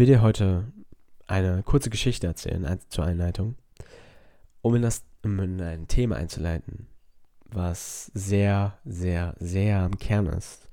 will 0.00 0.06
dir 0.06 0.22
heute 0.22 0.64
eine 1.26 1.62
kurze 1.62 1.90
Geschichte 1.90 2.26
erzählen 2.26 2.80
zur 2.88 3.04
Einleitung, 3.04 3.56
um 4.62 4.74
in, 4.74 4.80
das, 4.80 5.04
um 5.22 5.38
in 5.40 5.60
ein 5.60 5.88
Thema 5.88 6.16
einzuleiten, 6.16 6.86
was 7.44 8.06
sehr, 8.14 8.78
sehr, 8.86 9.34
sehr 9.40 9.80
am 9.80 9.98
Kern 9.98 10.24
ist 10.24 10.70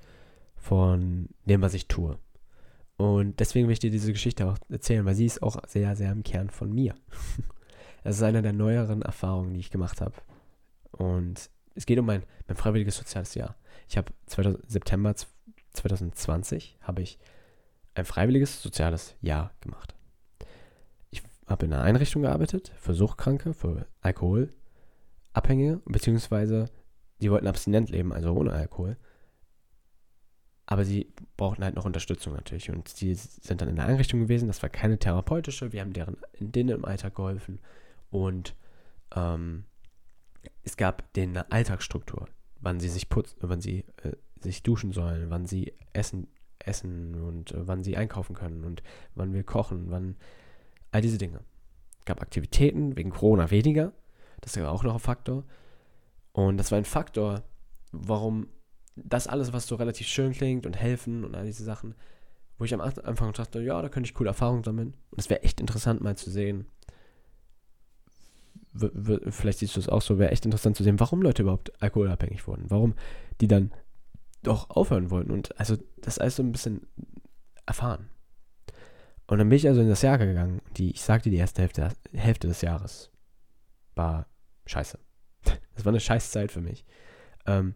von 0.56 1.28
dem, 1.44 1.62
was 1.62 1.74
ich 1.74 1.90
tue. 1.90 2.18
Und 2.96 3.42
deswegen 3.42 3.68
will 3.68 3.74
ich 3.74 3.80
dir 3.80 3.92
diese 3.92 4.14
Geschichte 4.14 4.48
auch 4.48 4.58
erzählen, 4.70 5.04
weil 5.04 5.16
sie 5.16 5.26
ist 5.26 5.44
auch 5.44 5.58
sehr, 5.68 5.98
sehr 5.98 6.12
am 6.12 6.24
Kern 6.24 6.50
von 6.50 6.72
mir. 6.74 6.96
Es 8.06 8.16
ist 8.16 8.24
eine 8.24 8.42
der 8.42 8.54
neueren 8.54 9.02
Erfahrungen, 9.02 9.54
die 9.54 9.60
ich 9.60 9.72
gemacht 9.72 10.00
habe. 10.00 10.14
Und 10.92 11.50
es 11.76 11.86
geht 11.86 12.00
um 12.00 12.06
mein, 12.06 12.24
mein 12.48 12.56
freiwilliges 12.56 12.96
soziales 12.96 13.36
Jahr. 13.36 13.58
Ich 13.90 13.98
habe 13.98 14.14
September 14.68 15.14
2020 15.74 16.78
habe 16.80 17.02
ich 17.02 17.20
ein 17.98 18.06
freiwilliges 18.06 18.62
soziales 18.62 19.16
Jahr 19.22 19.52
gemacht. 19.62 19.96
Ich 21.10 21.22
habe 21.48 21.66
in 21.66 21.74
einer 21.74 21.84
Einrichtung 21.84 22.22
gearbeitet 22.24 22.72
für 22.78 22.94
Suchtkranke, 22.94 23.54
für 23.54 23.88
Alkoholabhängige, 24.02 25.82
beziehungsweise 25.86 26.70
die 27.22 27.32
wollten 27.32 27.48
abstinent 27.48 27.90
leben, 27.90 28.14
also 28.14 28.32
ohne 28.34 28.54
Alkohol. 28.54 28.98
Aber 30.68 30.84
sie 30.84 31.14
brauchten 31.38 31.64
halt 31.64 31.76
noch 31.76 31.86
Unterstützung 31.86 32.34
natürlich. 32.34 32.70
Und 32.70 32.90
sie 32.90 33.14
sind 33.14 33.62
dann 33.62 33.70
in 33.70 33.78
der 33.78 33.86
Einrichtung 33.86 34.20
gewesen. 34.20 34.48
Das 34.48 34.62
war 34.62 34.70
keine 34.70 35.00
therapeutische. 35.00 35.72
Wir 35.72 35.80
haben 35.82 35.94
deren, 35.94 36.18
denen 36.40 36.70
im 36.70 36.86
Alltag 36.86 37.16
geholfen. 37.16 37.60
Und 38.10 38.54
ähm, 39.16 39.64
es 40.64 40.76
gab 40.76 41.12
denen 41.14 41.38
eine 41.38 41.52
Alltagsstruktur. 41.52 42.28
Wann 42.60 42.82
sie 42.82 42.90
sich 42.90 43.08
putzen, 43.08 43.38
wann 43.42 43.62
sie 43.62 43.86
äh, 44.04 44.12
sich 44.42 44.62
duschen 44.62 44.92
sollen, 44.92 45.30
wann 45.30 45.46
sie 45.46 45.74
essen, 45.94 46.28
essen 46.68 47.16
und 47.22 47.52
äh, 47.52 47.68
wann 47.68 47.84
sie 47.84 47.98
einkaufen 47.98 48.36
können 48.36 48.64
und 48.64 48.84
wann 49.16 49.34
wir 49.34 49.44
kochen, 49.44 49.86
wann 49.90 50.16
all 50.92 51.02
diese 51.02 51.18
Dinge. 51.18 51.42
Es 52.00 52.06
gab 52.06 52.22
Aktivitäten, 52.22 52.96
wegen 52.96 53.10
Corona 53.10 53.52
weniger. 53.52 53.94
Das 54.42 54.58
war 54.58 54.72
auch 54.72 54.84
noch 54.84 54.94
ein 54.94 55.00
Faktor. 55.00 55.44
Und 56.32 56.58
das 56.58 56.72
war 56.72 56.78
ein 56.78 56.86
Faktor, 56.86 57.44
warum 57.92 58.48
das 58.96 59.28
alles, 59.28 59.54
was 59.54 59.68
so 59.68 59.76
relativ 59.76 60.08
schön 60.08 60.34
klingt 60.34 60.66
und 60.66 60.78
helfen 60.78 61.24
und 61.24 61.36
all 61.36 61.46
diese 61.46 61.64
Sachen, 61.64 61.96
wo 62.58 62.66
ich 62.66 62.74
am 62.74 62.82
Anfang 62.82 63.34
dachte, 63.34 63.62
ja, 63.62 63.82
da 63.82 63.90
könnte 63.90 64.08
ich 64.08 64.14
coole 64.14 64.30
Erfahrungen 64.30 64.64
sammeln. 64.64 64.94
Und 65.12 65.20
es 65.20 65.30
wäre 65.30 65.44
echt 65.44 65.60
interessant 65.60 66.02
mal 66.02 66.16
zu 66.16 66.30
sehen, 66.30 66.66
vielleicht 69.30 69.60
siehst 69.60 69.76
du 69.76 69.80
es 69.80 69.90
auch 69.90 70.02
so, 70.02 70.20
wäre 70.20 70.32
echt 70.32 70.46
interessant 70.46 70.78
zu 70.78 70.84
sehen, 70.84 71.00
warum 71.00 71.22
Leute 71.22 71.42
überhaupt 71.42 71.82
alkoholabhängig 71.82 72.48
wurden, 72.48 72.66
warum 72.70 72.94
die 73.42 73.48
dann 73.48 73.72
doch 74.44 74.70
aufhören 74.70 75.10
wollten 75.10 75.32
und 75.32 75.60
also 75.60 75.78
das 76.02 76.20
alles 76.20 76.38
so 76.38 76.44
ein 76.44 76.52
bisschen 76.52 76.88
erfahren. 77.66 78.10
Und 79.28 79.40
dann 79.40 79.50
bin 79.50 79.58
ich 79.58 79.68
also 79.68 79.82
in 79.82 79.90
das 79.90 80.02
Jahr 80.02 80.18
gegangen, 80.18 80.62
die, 80.78 80.92
ich 80.92 81.02
sagte, 81.02 81.30
die 81.30 81.38
erste 81.38 81.62
Hälfte, 81.62 81.92
Hälfte 82.14 82.48
des 82.48 82.62
Jahres 82.62 83.12
war 83.96 84.28
scheiße. 84.66 85.00
Das 85.76 85.86
war 85.86 85.92
eine 85.92 86.00
scheiß 86.00 86.32
Zeit 86.32 86.52
für 86.52 86.62
mich. 86.62 86.86
Ähm, 87.46 87.76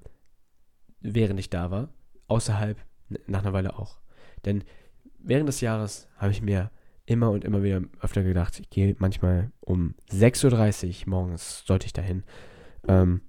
während 1.02 1.40
ich 1.40 1.52
da 1.52 1.70
war, 1.70 1.94
außerhalb 2.28 2.80
nach 3.28 3.42
einer 3.44 3.54
Weile 3.54 3.78
auch. 3.78 4.00
Denn 4.44 4.64
während 5.20 5.48
des 5.48 5.62
Jahres 5.62 6.08
habe 6.18 6.32
ich 6.32 6.42
mir 6.42 6.72
immer 7.06 7.30
und 7.30 7.44
immer 7.44 7.62
wieder 7.62 7.82
öfter 8.00 8.24
gedacht, 8.24 8.60
ich 8.60 8.70
gehe 8.70 8.96
manchmal 8.98 9.52
um 9.60 9.96
6.30 10.10 11.04
Uhr 11.04 11.10
morgens, 11.10 11.64
sollte 11.66 11.86
ich 11.86 11.94
dahin, 11.94 12.24
ähm, 12.88 13.22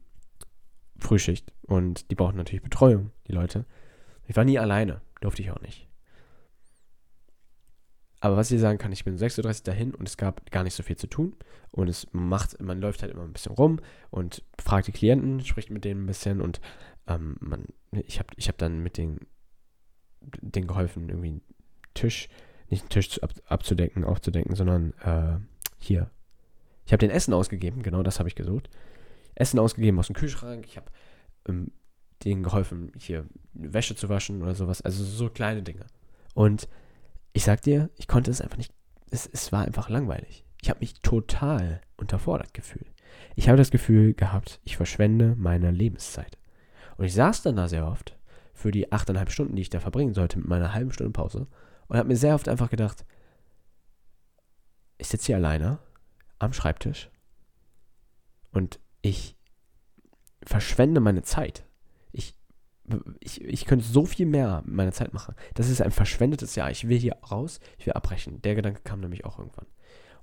Frühschicht. 0.99 1.53
Und 1.63 2.11
die 2.11 2.15
brauchen 2.15 2.37
natürlich 2.37 2.63
Betreuung, 2.63 3.11
die 3.33 3.37
Leute. 3.37 3.65
Ich 4.29 4.37
war 4.37 4.45
nie 4.45 4.59
alleine, 4.59 5.01
durfte 5.21 5.43
ich 5.43 5.51
auch 5.51 5.61
nicht. 5.61 5.89
Aber 8.21 8.37
was 8.37 8.53
ich 8.53 8.61
sagen 8.61 8.79
kann, 8.79 8.93
ich 8.93 9.05
bin 9.05 9.19
6.30 9.19 9.39
Uhr 9.39 9.65
dahin 9.65 9.95
und 9.95 10.09
es 10.09 10.17
gab 10.17 10.49
gar 10.53 10.63
nicht 10.63 10.75
so 10.75 10.85
viel 10.85 10.97
zu 10.97 11.09
tun. 11.09 11.35
Und 11.73 11.89
es 11.89 12.07
macht, 12.13 12.61
man 12.63 12.81
läuft 12.81 13.03
halt 13.03 13.13
immer 13.13 13.25
ein 13.25 13.33
bisschen 13.33 13.53
rum 13.53 13.81
und 14.11 14.45
fragt 14.61 14.87
die 14.87 14.93
Klienten, 14.93 15.41
spricht 15.41 15.71
mit 15.71 15.85
denen 15.85 16.05
ein 16.05 16.07
bisschen 16.07 16.41
und 16.41 16.61
ähm, 17.09 17.37
man, 17.41 17.65
ich 17.91 18.21
habe 18.21 18.29
ich 18.37 18.47
hab 18.49 18.59
dann 18.59 18.81
mit 18.81 18.97
den, 18.97 19.19
denen 20.41 20.69
geholfen, 20.69 21.09
irgendwie 21.09 21.29
einen 21.29 21.43
Tisch, 21.95 22.29
nicht 22.69 22.83
einen 22.83 22.91
Tisch 22.91 23.21
ab, 23.23 23.33
abzudecken, 23.47 24.05
aufzudecken, 24.05 24.55
sondern 24.55 24.93
äh, 25.03 25.39
hier. 25.79 26.11
Ich 26.87 26.93
habe 26.93 27.01
den 27.01 27.11
Essen 27.11 27.35
ausgegeben, 27.35 27.83
genau 27.83 28.05
das 28.05 28.21
habe 28.21 28.29
ich 28.29 28.37
gesucht. 28.37 28.71
Essen 29.35 29.59
ausgegeben 29.59 29.99
aus 29.99 30.07
dem 30.07 30.15
Kühlschrank. 30.15 30.65
Ich 30.67 30.77
habe 30.77 30.93
ähm, 31.49 31.73
denen 32.25 32.43
geholfen, 32.43 32.93
hier 32.99 33.27
Wäsche 33.53 33.97
zu 33.97 34.09
waschen 34.09 34.43
oder 34.43 34.55
sowas. 34.55 34.83
Also 34.83 35.05
so 35.05 35.29
kleine 35.29 35.63
Dinge. 35.63 35.87
Und 36.35 36.69
ich 37.33 37.45
sag 37.45 37.63
dir, 37.63 37.91
ich 37.97 38.09
konnte 38.09 38.31
es 38.31 38.41
einfach 38.41 38.59
nicht. 38.59 38.73
Es, 39.11 39.27
es 39.27 39.53
war 39.53 39.65
einfach 39.65 39.89
langweilig. 39.89 40.45
Ich 40.63 40.71
habe 40.71 40.81
mich 40.81 40.95
total 41.03 41.81
unterfordert 41.97 42.55
gefühlt. 42.55 42.93
Ich 43.35 43.49
habe 43.49 43.59
das 43.59 43.71
Gefühl 43.71 44.15
gehabt, 44.15 44.61
ich 44.65 44.77
verschwende 44.77 45.35
meine 45.37 45.71
Lebenszeit. 45.71 46.39
Und 46.97 47.05
ich 47.05 47.15
saß 47.15 47.43
dann 47.43 47.57
da 47.57 47.69
sehr 47.69 47.87
oft 47.87 48.17
für 48.55 48.71
die 48.71 48.93
achteinhalb 48.93 49.31
Stunden, 49.31 49.57
die 49.57 49.63
ich 49.63 49.71
da 49.71 49.81
verbringen 49.81 50.15
sollte, 50.15 50.39
mit 50.39 50.49
meiner 50.49 50.73
halben 50.73 50.93
Stunde 50.93 51.13
Pause 51.13 51.47
und 51.89 51.99
habe 51.99 52.09
mir 52.09 52.17
sehr 52.17 52.35
oft 52.35 52.49
einfach 52.49 52.71
gedacht, 52.71 53.05
ich 54.99 55.09
sitze 55.09 55.27
hier 55.27 55.37
alleine 55.37 55.79
am 56.39 56.53
Schreibtisch 56.53 57.11
und 58.53 58.79
ich 59.01 59.37
verschwende 60.45 61.01
meine 61.01 61.23
Zeit. 61.23 61.65
Ich, 63.21 63.41
ich, 63.41 63.65
könnte 63.65 63.85
so 63.85 64.05
viel 64.05 64.27
mehr 64.27 64.63
mit 64.65 64.75
meiner 64.75 64.93
Zeit 64.93 65.15
machen. 65.15 65.35
Das 65.55 65.69
ist 65.69 65.81
ein 65.81 65.93
verschwendetes 65.93 66.57
Jahr. 66.57 66.71
Ich 66.71 66.89
will 66.89 66.99
hier 66.99 67.17
raus, 67.31 67.61
ich 67.79 67.87
will 67.87 67.93
abbrechen. 67.93 68.43
Der 68.43 68.57
Gedanke 68.57 68.81
kam 68.83 69.01
nämlich 69.01 69.25
auch 69.25 69.39
irgendwann. 69.39 69.67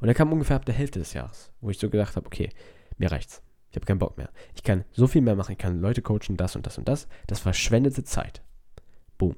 Und 0.01 0.07
er 0.07 0.13
kam 0.13 0.31
ungefähr 0.31 0.57
ab 0.57 0.65
der 0.65 0.75
Hälfte 0.75 0.99
des 0.99 1.13
Jahres, 1.13 1.51
wo 1.61 1.69
ich 1.69 1.79
so 1.79 1.89
gedacht 1.89 2.15
habe, 2.15 2.25
okay, 2.25 2.49
mir 2.97 3.11
reicht's. 3.11 3.41
Ich 3.69 3.75
habe 3.75 3.85
keinen 3.85 3.99
Bock 3.99 4.17
mehr. 4.17 4.29
Ich 4.55 4.63
kann 4.63 4.83
so 4.91 5.07
viel 5.07 5.21
mehr 5.21 5.35
machen. 5.35 5.51
Ich 5.53 5.57
kann 5.57 5.79
Leute 5.79 6.01
coachen, 6.01 6.37
das 6.37 6.55
und 6.55 6.65
das 6.65 6.77
und 6.77 6.87
das. 6.87 7.07
Das 7.27 7.39
verschwendete 7.39 8.03
Zeit. 8.03 8.41
Boom. 9.17 9.35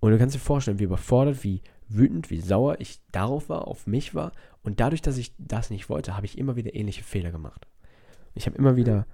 Und 0.00 0.12
du 0.12 0.18
kannst 0.18 0.34
dir 0.34 0.40
vorstellen, 0.40 0.78
wie 0.78 0.84
überfordert, 0.84 1.42
wie 1.42 1.62
wütend, 1.88 2.30
wie 2.30 2.40
sauer 2.40 2.80
ich 2.80 3.00
darauf 3.10 3.48
war, 3.48 3.68
auf 3.68 3.86
mich 3.86 4.14
war. 4.14 4.32
Und 4.62 4.80
dadurch, 4.80 5.02
dass 5.02 5.16
ich 5.16 5.34
das 5.38 5.70
nicht 5.70 5.88
wollte, 5.88 6.16
habe 6.16 6.26
ich 6.26 6.38
immer 6.38 6.56
wieder 6.56 6.74
ähnliche 6.74 7.02
Fehler 7.02 7.32
gemacht. 7.32 7.66
Ich 8.34 8.46
habe 8.46 8.56
immer 8.56 8.76
wieder 8.76 9.06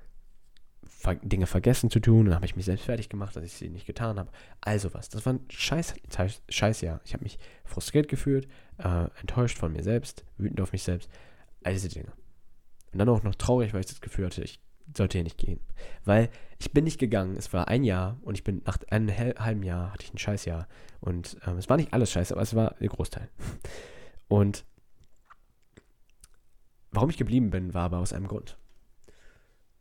Dinge 1.23 1.47
vergessen 1.47 1.91
zu 1.91 2.01
tun, 2.01 2.27
dann 2.27 2.35
habe 2.35 2.47
ich 2.47 2.57
mich 2.57 2.65
selbst 2.65 2.85
fertig 2.85 3.09
gemacht, 3.09 3.37
dass 3.37 3.45
ich 3.45 3.53
sie 3.53 3.69
nicht 3.69 3.87
getan 3.87 4.19
habe. 4.19 4.31
Also 4.61 4.93
was. 4.95 5.09
Das 5.09 5.25
war 5.27 5.35
ein 5.35 5.45
scheiß, 5.49 5.95
scheiß 6.49 6.81
Jahr. 6.81 7.01
Ich 7.05 7.15
habe 7.15 7.23
mich 7.23 7.39
frustriert 7.65 8.09
gefühlt, 8.09 8.49
äh, 8.79 9.05
enttäuscht 9.21 9.59
von 9.59 9.73
mir 9.73 9.83
selbst, 9.83 10.25
wütend 10.39 10.61
auf 10.61 10.73
mich 10.73 10.83
selbst. 10.83 11.09
All 11.63 11.73
diese 11.73 11.89
Dinge. 11.89 12.13
Und 12.93 12.99
dann 12.99 13.09
auch 13.09 13.23
noch 13.23 13.35
traurig, 13.35 13.73
weil 13.73 13.81
ich 13.81 13.87
das 13.87 14.01
Gefühl 14.01 14.27
hatte, 14.27 14.43
ich 14.43 14.61
sollte 14.97 15.19
hier 15.19 15.25
nicht 15.25 15.39
gehen. 15.39 15.61
Weil 16.05 16.31
ich 16.59 16.73
bin 16.73 16.85
nicht 16.85 16.99
gegangen. 16.99 17.37
Es 17.37 17.53
war 17.53 17.69
ein 17.69 17.85
Jahr 17.85 18.19
und 18.23 18.37
ich 18.37 18.45
bin 18.45 18.63
nach 18.65 18.79
einem 18.91 19.17
halben 19.17 19.63
Jahr 19.63 19.93
hatte 19.93 20.05
ich 20.05 20.13
ein 20.13 20.19
Scheißjahr. 20.19 20.67
Und 21.01 21.37
ähm, 21.47 21.59
es 21.59 21.69
war 21.69 21.77
nicht 21.77 21.93
alles 21.93 22.11
scheiße, 22.11 22.35
aber 22.35 22.43
es 22.43 22.55
war 22.55 22.75
der 22.81 22.89
Großteil. 22.89 23.29
Und 24.29 24.65
warum 26.91 27.09
ich 27.09 27.17
geblieben 27.17 27.51
bin, 27.51 27.73
war 27.73 27.85
aber 27.85 27.99
aus 27.99 28.13
einem 28.13 28.29
Grund. 28.29 28.59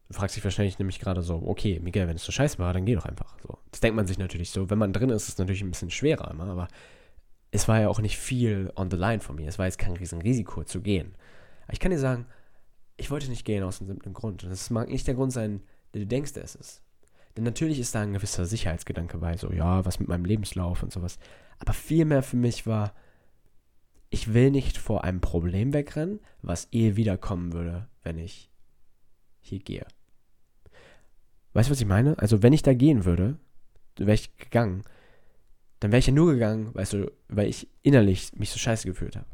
Du 0.07 0.13
fragst 0.13 0.35
dich 0.35 0.43
wahrscheinlich 0.43 0.79
nämlich 0.79 0.99
gerade 0.99 1.21
so, 1.21 1.41
okay, 1.45 1.79
Miguel, 1.81 2.07
wenn 2.07 2.15
es 2.15 2.23
so 2.23 2.31
scheiße 2.31 2.59
war, 2.59 2.71
dann 2.73 2.85
geh 2.85 2.95
doch 2.95 3.05
einfach. 3.05 3.37
So. 3.41 3.57
Das 3.71 3.81
denkt 3.81 3.95
man 3.95 4.07
sich 4.07 4.17
natürlich 4.17 4.51
so. 4.51 4.69
Wenn 4.69 4.77
man 4.77 4.93
drin 4.93 5.09
ist, 5.09 5.23
ist 5.23 5.29
es 5.29 5.37
natürlich 5.37 5.61
ein 5.61 5.71
bisschen 5.71 5.91
schwerer 5.91 6.31
immer, 6.31 6.45
aber 6.45 6.67
es 7.51 7.67
war 7.67 7.81
ja 7.81 7.89
auch 7.89 7.99
nicht 7.99 8.17
viel 8.17 8.71
on 8.75 8.89
the 8.89 8.97
line 8.97 9.19
von 9.19 9.35
mir. 9.35 9.49
Es 9.49 9.59
war 9.59 9.65
jetzt 9.65 9.77
kein 9.77 9.97
Riesenrisiko 9.97 10.63
zu 10.63 10.81
gehen. 10.81 11.15
Aber 11.63 11.73
ich 11.73 11.79
kann 11.79 11.91
dir 11.91 11.99
sagen, 11.99 12.25
ich 12.95 13.11
wollte 13.11 13.29
nicht 13.29 13.45
gehen 13.45 13.63
aus 13.63 13.79
einem 13.79 13.87
simplen 13.87 14.13
Grund. 14.13 14.43
Und 14.43 14.49
das 14.49 14.69
mag 14.69 14.89
nicht 14.89 15.07
der 15.07 15.15
Grund 15.15 15.33
sein, 15.33 15.61
der 15.93 16.01
du 16.01 16.07
denkst, 16.07 16.33
der 16.33 16.43
es 16.43 16.55
ist. 16.55 16.81
Denn 17.35 17.43
natürlich 17.43 17.79
ist 17.79 17.93
da 17.93 18.01
ein 18.01 18.13
gewisser 18.13 18.45
Sicherheitsgedanke 18.45 19.19
bei, 19.19 19.37
so, 19.37 19.51
ja, 19.51 19.85
was 19.85 19.99
mit 19.99 20.07
meinem 20.07 20.25
Lebenslauf 20.25 20.81
und 20.83 20.91
sowas. 20.91 21.19
Aber 21.59 21.73
vielmehr 21.73 22.23
für 22.23 22.37
mich 22.37 22.65
war, 22.65 22.93
ich 24.09 24.33
will 24.33 24.51
nicht 24.51 24.77
vor 24.77 25.03
einem 25.03 25.21
Problem 25.21 25.73
wegrennen, 25.73 26.19
was 26.41 26.67
eh 26.71 26.95
wiederkommen 26.95 27.53
würde, 27.53 27.87
wenn 28.03 28.17
ich 28.17 28.49
hier 29.39 29.59
gehe. 29.59 29.85
Weißt 31.57 31.69
du, 31.69 31.71
was 31.71 31.81
ich 31.81 31.87
meine? 31.87 32.17
Also, 32.19 32.43
wenn 32.43 32.53
ich 32.53 32.61
da 32.61 32.73
gehen 32.73 33.03
würde, 33.05 33.37
wäre 33.97 34.13
ich 34.13 34.37
gegangen, 34.37 34.83
dann 35.79 35.91
wäre 35.91 35.99
ich 35.99 36.07
ja 36.07 36.13
nur 36.13 36.31
gegangen, 36.33 36.73
weißt 36.73 36.93
du, 36.93 37.11
weil 37.27 37.47
ich 37.47 37.67
innerlich 37.81 38.31
mich 38.35 38.51
so 38.51 38.59
scheiße 38.59 38.87
gefühlt 38.87 39.15
habe 39.15 39.27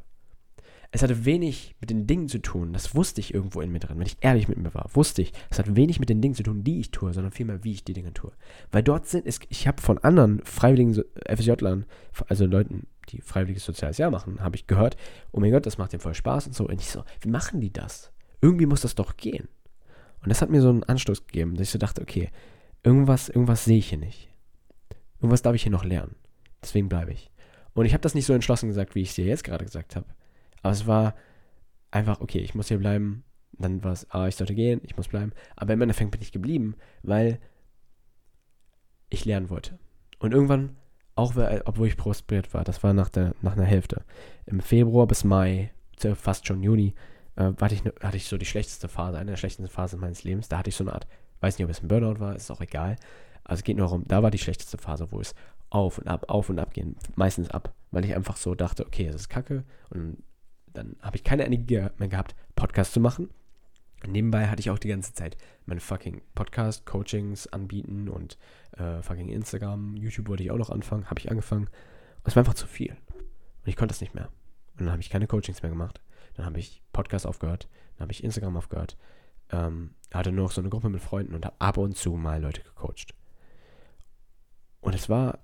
es 0.93 1.01
hatte 1.01 1.25
wenig 1.25 1.75
mit 1.81 1.89
den 1.89 2.05
Dingen 2.05 2.29
zu 2.29 2.39
tun. 2.39 2.71
Das 2.71 2.93
wusste 2.93 3.19
ich 3.19 3.33
irgendwo 3.33 3.61
in 3.61 3.71
mir 3.71 3.79
drin. 3.79 3.97
Wenn 3.97 4.05
ich 4.05 4.17
ehrlich 4.21 4.47
mit 4.47 4.59
mir 4.59 4.73
war, 4.75 4.91
wusste 4.93 5.23
ich, 5.23 5.33
es 5.49 5.57
hat 5.57 5.75
wenig 5.75 5.99
mit 5.99 6.07
den 6.07 6.21
Dingen 6.21 6.35
zu 6.35 6.43
tun, 6.43 6.63
die 6.63 6.79
ich 6.79 6.91
tue, 6.91 7.11
sondern 7.13 7.31
vielmehr, 7.31 7.63
wie 7.63 7.71
ich 7.71 7.83
die 7.83 7.93
Dinge 7.93 8.13
tue. 8.13 8.31
Weil 8.71 8.83
dort 8.83 9.07
sind, 9.07 9.25
es, 9.25 9.39
ich 9.49 9.67
habe 9.67 9.81
von 9.81 9.97
anderen 9.97 10.39
freiwilligen 10.45 11.03
FSJ-Lern, 11.27 11.85
also 12.27 12.45
Leuten, 12.45 12.85
die 13.09 13.21
freiwilliges 13.21 13.65
soziales 13.65 13.97
Jahr 13.97 14.11
machen, 14.11 14.39
habe 14.39 14.55
ich 14.55 14.67
gehört, 14.67 14.95
oh 15.31 15.39
mein 15.39 15.51
Gott, 15.51 15.65
das 15.65 15.79
macht 15.79 15.93
dem 15.93 15.99
voll 15.99 16.13
Spaß 16.13 16.45
und 16.45 16.53
so. 16.53 16.67
Und 16.67 16.79
ich 16.79 16.91
so, 16.91 17.03
wie 17.21 17.29
machen 17.29 17.59
die 17.59 17.73
das? 17.73 18.11
Irgendwie 18.39 18.67
muss 18.67 18.81
das 18.81 18.93
doch 18.93 19.17
gehen. 19.17 19.47
Und 20.23 20.29
das 20.29 20.41
hat 20.41 20.49
mir 20.49 20.61
so 20.61 20.69
einen 20.69 20.83
Anstoß 20.83 21.27
gegeben, 21.27 21.55
dass 21.55 21.67
ich 21.67 21.71
so 21.71 21.77
dachte, 21.77 22.01
okay, 22.01 22.29
irgendwas, 22.81 23.29
irgendwas 23.29 23.65
sehe 23.65 23.77
ich 23.77 23.89
hier 23.89 23.97
nicht. 23.97 24.29
Irgendwas 25.19 25.41
darf 25.41 25.55
ich 25.55 25.63
hier 25.63 25.71
noch 25.71 25.83
lernen. 25.83 26.15
Deswegen 26.61 26.89
bleibe 26.89 27.11
ich. 27.11 27.29
Und 27.73 27.85
ich 27.85 27.93
habe 27.93 28.01
das 28.01 28.15
nicht 28.15 28.25
so 28.25 28.33
entschlossen 28.33 28.67
gesagt, 28.67 28.95
wie 28.95 29.01
ich 29.01 29.09
es 29.09 29.15
dir 29.15 29.25
jetzt 29.25 29.43
gerade 29.43 29.65
gesagt 29.65 29.95
habe. 29.95 30.05
Aber 30.61 30.71
es 30.71 30.87
war 30.87 31.15
einfach, 31.91 32.21
okay, 32.21 32.39
ich 32.39 32.55
muss 32.55 32.69
hier 32.69 32.77
bleiben. 32.77 33.23
Dann 33.53 33.83
war 33.83 33.91
es, 33.91 34.09
ah, 34.11 34.27
ich 34.27 34.35
sollte 34.35 34.55
gehen, 34.55 34.81
ich 34.83 34.95
muss 34.95 35.09
bleiben. 35.09 35.33
Aber 35.55 35.73
im 35.73 35.81
Endeffekt 35.81 36.11
bin 36.11 36.21
ich 36.21 36.31
geblieben, 36.31 36.75
weil 37.03 37.39
ich 39.09 39.25
lernen 39.25 39.49
wollte. 39.49 39.77
Und 40.19 40.33
irgendwann, 40.33 40.77
auch 41.15 41.35
obwohl 41.65 41.87
ich 41.87 41.97
prosperiert 41.97 42.53
war, 42.53 42.63
das 42.63 42.81
war 42.81 42.93
nach, 42.93 43.09
der, 43.09 43.35
nach 43.41 43.53
einer 43.53 43.65
Hälfte, 43.65 44.03
im 44.45 44.61
Februar 44.61 45.05
bis 45.05 45.23
Mai, 45.23 45.71
fast 46.15 46.47
schon 46.47 46.63
Juni, 46.63 46.95
äh, 47.35 47.51
hatte, 47.59 47.75
ich, 47.75 47.83
hatte 48.01 48.17
ich 48.17 48.27
so 48.27 48.37
die 48.37 48.45
schlechteste 48.45 48.87
Phase, 48.87 49.17
eine 49.17 49.31
der 49.31 49.37
schlechtesten 49.37 49.69
Phasen 49.69 49.99
meines 49.99 50.23
Lebens. 50.23 50.49
Da 50.49 50.59
hatte 50.59 50.69
ich 50.69 50.75
so 50.75 50.83
eine 50.83 50.93
Art, 50.93 51.07
weiß 51.41 51.57
nicht, 51.57 51.65
ob 51.65 51.71
es 51.71 51.81
ein 51.81 51.87
Burnout 51.87 52.19
war, 52.19 52.35
ist 52.35 52.51
auch 52.51 52.61
egal. 52.61 52.95
Also 53.43 53.59
es 53.59 53.63
geht 53.63 53.77
nur 53.77 53.87
darum, 53.87 54.03
da 54.07 54.23
war 54.23 54.31
die 54.31 54.37
schlechteste 54.37 54.77
Phase, 54.77 55.11
wo 55.11 55.19
es 55.19 55.35
auf 55.69 55.97
und 55.97 56.07
ab, 56.07 56.25
auf 56.27 56.49
und 56.49 56.59
ab 56.59 56.73
gehen, 56.73 56.95
meistens 57.15 57.49
ab, 57.49 57.73
weil 57.91 58.05
ich 58.05 58.15
einfach 58.15 58.37
so 58.37 58.55
dachte, 58.55 58.85
okay, 58.85 59.07
es 59.07 59.15
ist 59.15 59.29
kacke 59.29 59.63
und 59.89 60.23
dann 60.73 60.95
habe 61.01 61.17
ich 61.17 61.23
keine 61.23 61.45
Energie 61.45 61.87
mehr 61.97 62.07
gehabt, 62.07 62.35
Podcast 62.55 62.93
zu 62.93 62.99
machen. 62.99 63.29
Nebenbei 64.05 64.47
hatte 64.47 64.59
ich 64.59 64.69
auch 64.69 64.79
die 64.79 64.89
ganze 64.89 65.13
Zeit 65.13 65.37
meine 65.65 65.79
fucking 65.79 66.21
Podcast, 66.35 66.85
Coachings 66.85 67.47
anbieten 67.47 68.09
und 68.09 68.37
äh, 68.77 69.01
fucking 69.01 69.29
Instagram, 69.29 69.95
YouTube 69.95 70.27
wollte 70.27 70.43
ich 70.43 70.51
auch 70.51 70.57
noch 70.57 70.69
anfangen, 70.69 71.09
habe 71.09 71.19
ich 71.19 71.31
angefangen. 71.31 71.69
Es 72.25 72.35
war 72.35 72.41
einfach 72.41 72.53
zu 72.53 72.67
viel. 72.67 72.91
Und 72.91 73.67
ich 73.67 73.75
konnte 73.75 73.93
es 73.93 74.01
nicht 74.01 74.13
mehr. 74.13 74.29
Und 74.73 74.85
dann 74.85 74.91
habe 74.91 75.01
ich 75.01 75.09
keine 75.09 75.27
Coachings 75.27 75.61
mehr 75.61 75.71
gemacht. 75.71 76.01
Dann 76.35 76.45
habe 76.45 76.59
ich 76.59 76.81
Podcast 76.91 77.25
aufgehört, 77.25 77.67
dann 77.95 78.03
habe 78.05 78.11
ich 78.11 78.23
Instagram 78.23 78.57
aufgehört, 78.57 78.97
ähm, 79.51 79.95
hatte 80.13 80.31
nur 80.31 80.45
noch 80.45 80.51
so 80.51 80.61
eine 80.61 80.69
Gruppe 80.69 80.89
mit 80.89 81.01
Freunden 81.01 81.35
und 81.35 81.45
habe 81.45 81.59
ab 81.59 81.77
und 81.77 81.95
zu 81.95 82.13
mal 82.13 82.41
Leute 82.41 82.61
gecoacht. 82.61 83.13
Und 84.81 84.95
es 84.95 85.09
war, 85.09 85.39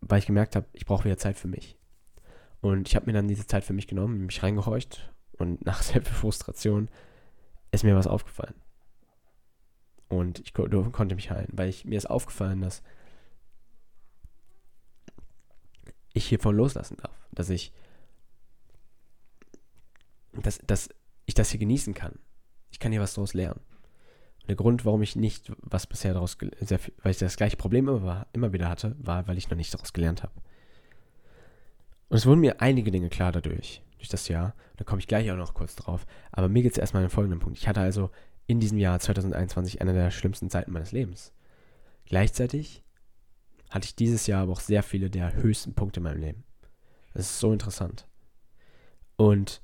weil 0.00 0.18
ich 0.18 0.26
gemerkt 0.26 0.56
habe, 0.56 0.66
ich 0.72 0.86
brauche 0.86 1.04
wieder 1.04 1.16
Zeit 1.16 1.36
für 1.36 1.48
mich. 1.48 1.78
Und 2.60 2.88
ich 2.88 2.96
habe 2.96 3.06
mir 3.06 3.12
dann 3.12 3.28
diese 3.28 3.46
Zeit 3.46 3.64
für 3.64 3.72
mich 3.72 3.86
genommen, 3.86 4.26
mich 4.26 4.42
reingehorcht 4.42 5.12
und 5.38 5.64
nach 5.66 5.82
sehr 5.82 6.02
viel 6.02 6.14
Frustration 6.14 6.88
ist 7.70 7.84
mir 7.84 7.96
was 7.96 8.06
aufgefallen. 8.06 8.54
Und 10.08 10.40
ich 10.40 10.54
ko 10.54 10.66
konnte 10.90 11.14
mich 11.14 11.30
heilen, 11.30 11.50
weil 11.52 11.68
ich, 11.68 11.84
mir 11.84 11.98
ist 11.98 12.08
aufgefallen, 12.08 12.62
dass 12.62 12.82
ich 16.14 16.26
hiervon 16.26 16.56
loslassen 16.56 16.96
darf. 16.96 17.28
Dass 17.30 17.50
ich, 17.50 17.72
dass, 20.46 20.58
dass 20.66 20.88
ich 21.26 21.34
das 21.34 21.50
hier 21.50 21.60
genießen 21.60 21.94
kann. 21.94 22.18
Ich 22.70 22.78
kann 22.78 22.92
hier 22.92 23.00
was 23.00 23.14
daraus 23.14 23.34
lernen. 23.34 23.60
Und 24.40 24.48
der 24.48 24.56
Grund, 24.56 24.84
warum 24.84 25.02
ich 25.02 25.16
nicht, 25.16 25.52
was 25.58 25.86
bisher 25.86 26.14
daraus, 26.14 26.36
sehr, 26.60 26.80
weil 27.02 27.12
ich 27.12 27.18
das 27.18 27.36
gleiche 27.36 27.56
Problem 27.56 27.88
immer, 27.88 28.02
war, 28.02 28.26
immer 28.32 28.52
wieder 28.52 28.68
hatte, 28.68 28.96
war, 28.98 29.26
weil 29.28 29.38
ich 29.38 29.50
noch 29.50 29.56
nicht 29.56 29.74
daraus 29.74 29.92
gelernt 29.92 30.22
habe. 30.22 30.34
Und 32.08 32.16
es 32.16 32.26
wurden 32.26 32.40
mir 32.40 32.60
einige 32.60 32.90
Dinge 32.90 33.10
klar 33.10 33.32
dadurch 33.32 33.82
durch 33.98 34.08
das 34.08 34.28
Jahr. 34.28 34.54
Da 34.76 34.84
komme 34.84 35.00
ich 35.00 35.06
gleich 35.06 35.30
auch 35.30 35.36
noch 35.36 35.54
kurz 35.54 35.76
drauf. 35.76 36.06
Aber 36.32 36.48
mir 36.48 36.62
geht 36.62 36.72
es 36.72 36.78
erstmal 36.78 37.02
an 37.02 37.08
den 37.08 37.14
folgenden 37.14 37.40
Punkt. 37.40 37.58
Ich 37.58 37.68
hatte 37.68 37.80
also 37.80 38.10
in 38.46 38.60
diesem 38.60 38.78
Jahr 38.78 38.98
2021 38.98 39.80
eine 39.82 39.92
der 39.92 40.10
schlimmsten 40.10 40.48
Zeiten 40.48 40.72
meines 40.72 40.92
Lebens. 40.92 41.32
Gleichzeitig 42.06 42.82
hatte 43.68 43.84
ich 43.84 43.94
dieses 43.94 44.26
Jahr 44.26 44.44
aber 44.44 44.52
auch 44.52 44.60
sehr 44.60 44.82
viele 44.82 45.10
der 45.10 45.34
höchsten 45.34 45.74
Punkte 45.74 46.00
in 46.00 46.04
meinem 46.04 46.20
Leben. 46.20 46.44
Das 47.12 47.26
ist 47.26 47.40
so 47.40 47.52
interessant. 47.52 48.06
Und 49.16 49.60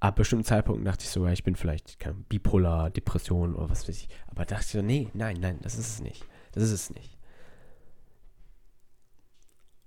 ab 0.00 0.16
bestimmten 0.16 0.44
Zeitpunkten 0.44 0.84
dachte 0.84 1.04
ich 1.04 1.10
sogar, 1.10 1.32
ich 1.32 1.44
bin 1.44 1.56
vielleicht 1.56 1.98
keine 1.98 2.14
bipolar, 2.14 2.90
Depression 2.90 3.54
oder 3.54 3.70
was 3.70 3.88
weiß 3.88 3.96
ich. 3.96 4.08
Aber 4.28 4.44
dachte 4.44 4.64
ich 4.64 4.70
so, 4.70 4.82
nee, 4.82 5.08
nein, 5.14 5.38
nein, 5.40 5.58
das 5.62 5.76
ist 5.76 5.88
es 5.88 6.00
nicht. 6.00 6.24
Das 6.52 6.62
ist 6.62 6.72
es 6.72 6.90
nicht. 6.90 7.18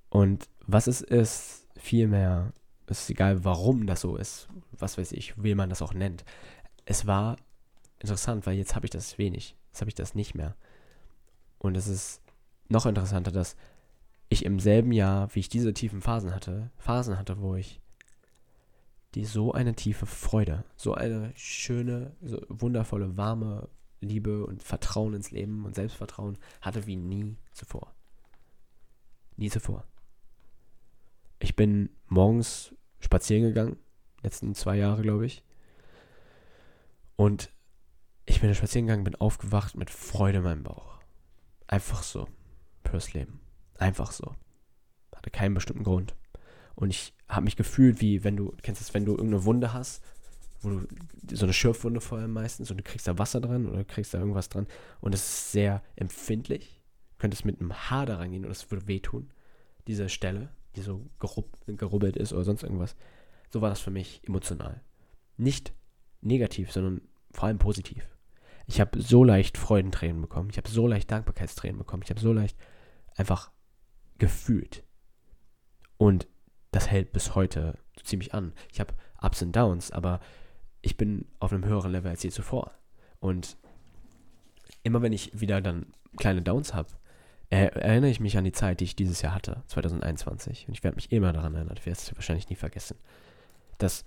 Und 0.09 0.49
was 0.67 0.87
es 0.87 1.01
ist, 1.01 1.67
vielmehr 1.77 2.51
es 2.91 3.03
ist 3.03 3.09
egal, 3.09 3.43
warum 3.43 3.87
das 3.87 4.01
so 4.01 4.17
ist, 4.17 4.49
was 4.71 4.97
weiß 4.97 5.13
ich, 5.13 5.41
wie 5.41 5.55
man 5.55 5.69
das 5.69 5.81
auch 5.81 5.93
nennt. 5.93 6.25
Es 6.85 7.07
war 7.07 7.37
interessant, 7.99 8.45
weil 8.45 8.57
jetzt 8.57 8.75
habe 8.75 8.85
ich 8.85 8.89
das 8.89 9.17
wenig. 9.17 9.55
Jetzt 9.67 9.81
habe 9.81 9.89
ich 9.89 9.95
das 9.95 10.13
nicht 10.13 10.35
mehr. 10.35 10.55
Und 11.57 11.77
es 11.77 11.87
ist 11.87 12.21
noch 12.67 12.85
interessanter, 12.85 13.31
dass 13.31 13.55
ich 14.29 14.45
im 14.45 14.59
selben 14.59 14.91
Jahr, 14.91 15.33
wie 15.33 15.39
ich 15.39 15.49
diese 15.49 15.73
tiefen 15.73 16.01
Phasen 16.01 16.33
hatte, 16.33 16.71
Phasen 16.77 17.17
hatte, 17.17 17.39
wo 17.39 17.55
ich 17.55 17.80
die 19.15 19.25
so 19.25 19.51
eine 19.51 19.75
tiefe 19.75 20.05
Freude, 20.05 20.63
so 20.75 20.93
eine 20.93 21.33
schöne, 21.35 22.15
so 22.21 22.41
wundervolle, 22.47 23.17
warme 23.17 23.69
Liebe 23.99 24.45
und 24.45 24.63
Vertrauen 24.63 25.13
ins 25.13 25.31
Leben 25.31 25.65
und 25.65 25.75
Selbstvertrauen 25.75 26.37
hatte 26.61 26.87
wie 26.87 26.95
nie 26.95 27.35
zuvor. 27.51 27.93
Nie 29.37 29.49
zuvor. 29.49 29.85
Ich 31.39 31.55
bin 31.55 31.89
morgens 32.07 32.73
spazieren 32.99 33.43
gegangen, 33.43 33.77
letzten 34.23 34.55
zwei 34.55 34.77
Jahre, 34.77 35.01
glaube 35.01 35.25
ich. 35.25 35.43
Und 37.15 37.51
ich 38.25 38.41
bin 38.41 38.53
spazieren 38.55 38.87
gegangen, 38.87 39.03
bin 39.03 39.15
aufgewacht 39.15 39.75
mit 39.75 39.89
Freude 39.89 40.39
in 40.39 40.43
meinem 40.43 40.63
Bauch. 40.63 40.99
Einfach 41.67 42.03
so. 42.03 42.27
Fürs 42.83 43.13
Leben. 43.13 43.39
Einfach 43.77 44.11
so. 44.11 44.35
Hatte 45.15 45.29
keinen 45.29 45.53
bestimmten 45.53 45.83
Grund. 45.83 46.15
Und 46.81 46.89
ich 46.89 47.13
habe 47.29 47.45
mich 47.45 47.55
gefühlt, 47.55 48.01
wie 48.01 48.23
wenn 48.23 48.35
du, 48.35 48.53
kennst 48.61 48.81
das, 48.81 48.93
wenn 48.93 49.05
du 49.05 49.13
irgendeine 49.13 49.45
Wunde 49.45 49.73
hast, 49.73 50.03
wo 50.61 50.69
du 50.69 50.87
so 51.31 51.45
eine 51.45 51.53
Schürfwunde 51.53 52.01
vor 52.01 52.17
allem 52.17 52.33
meistens 52.33 52.69
und 52.69 52.77
du 52.77 52.83
kriegst 52.83 53.07
da 53.07 53.17
Wasser 53.17 53.39
dran 53.39 53.67
oder 53.67 53.85
kriegst 53.85 54.13
da 54.13 54.19
irgendwas 54.19 54.49
dran 54.49 54.67
und 54.99 55.15
es 55.15 55.21
ist 55.21 55.51
sehr 55.53 55.81
empfindlich. 55.95 56.81
Du 57.11 57.17
könntest 57.19 57.45
mit 57.45 57.59
einem 57.59 57.73
Haar 57.73 58.05
da 58.05 58.17
reingehen 58.17 58.45
und 58.45 58.51
es 58.51 58.69
würde 58.69 58.87
wehtun. 58.87 59.31
Diese 59.87 60.09
Stelle 60.09 60.49
die 60.75 60.81
so 60.81 61.09
gerub, 61.19 61.57
gerubbelt 61.67 62.15
ist 62.15 62.33
oder 62.33 62.43
sonst 62.43 62.63
irgendwas. 62.63 62.95
So 63.49 63.61
war 63.61 63.69
das 63.69 63.81
für 63.81 63.91
mich 63.91 64.21
emotional. 64.27 64.81
Nicht 65.37 65.73
negativ, 66.21 66.71
sondern 66.71 67.01
vor 67.31 67.45
allem 67.45 67.57
positiv. 67.57 68.07
Ich 68.67 68.79
habe 68.79 69.01
so 69.01 69.23
leicht 69.23 69.57
Freudentränen 69.57 70.21
bekommen. 70.21 70.49
Ich 70.49 70.57
habe 70.57 70.69
so 70.69 70.87
leicht 70.87 71.11
Dankbarkeitstränen 71.11 71.77
bekommen. 71.77 72.03
Ich 72.03 72.09
habe 72.09 72.21
so 72.21 72.31
leicht 72.31 72.57
einfach 73.15 73.51
gefühlt. 74.17 74.83
Und 75.97 76.27
das 76.71 76.89
hält 76.89 77.11
bis 77.11 77.35
heute 77.35 77.77
ziemlich 78.03 78.33
an. 78.33 78.53
Ich 78.71 78.79
habe 78.79 78.93
Ups 79.21 79.41
und 79.41 79.55
Downs, 79.55 79.91
aber 79.91 80.19
ich 80.81 80.97
bin 80.97 81.25
auf 81.39 81.51
einem 81.51 81.65
höheren 81.65 81.91
Level 81.91 82.09
als 82.09 82.23
je 82.23 82.31
zuvor. 82.31 82.71
Und 83.19 83.57
immer 84.83 85.01
wenn 85.01 85.13
ich 85.13 85.39
wieder 85.39 85.61
dann 85.61 85.87
kleine 86.17 86.41
Downs 86.41 86.73
habe, 86.73 86.89
er, 87.49 87.75
erinnere 87.75 88.09
ich 88.09 88.19
mich 88.19 88.37
an 88.37 88.45
die 88.45 88.53
Zeit, 88.53 88.79
die 88.79 88.85
ich 88.85 88.95
dieses 88.95 89.21
Jahr 89.21 89.35
hatte, 89.35 89.63
2021. 89.67 90.67
Und 90.67 90.73
ich 90.73 90.83
werde 90.83 90.95
mich 90.95 91.11
immer 91.11 91.33
daran 91.33 91.53
erinnern, 91.53 91.75
ich 91.77 91.85
werde 91.85 91.99
es 91.99 92.15
wahrscheinlich 92.15 92.49
nie 92.49 92.55
vergessen. 92.55 92.97
Dass 93.77 94.05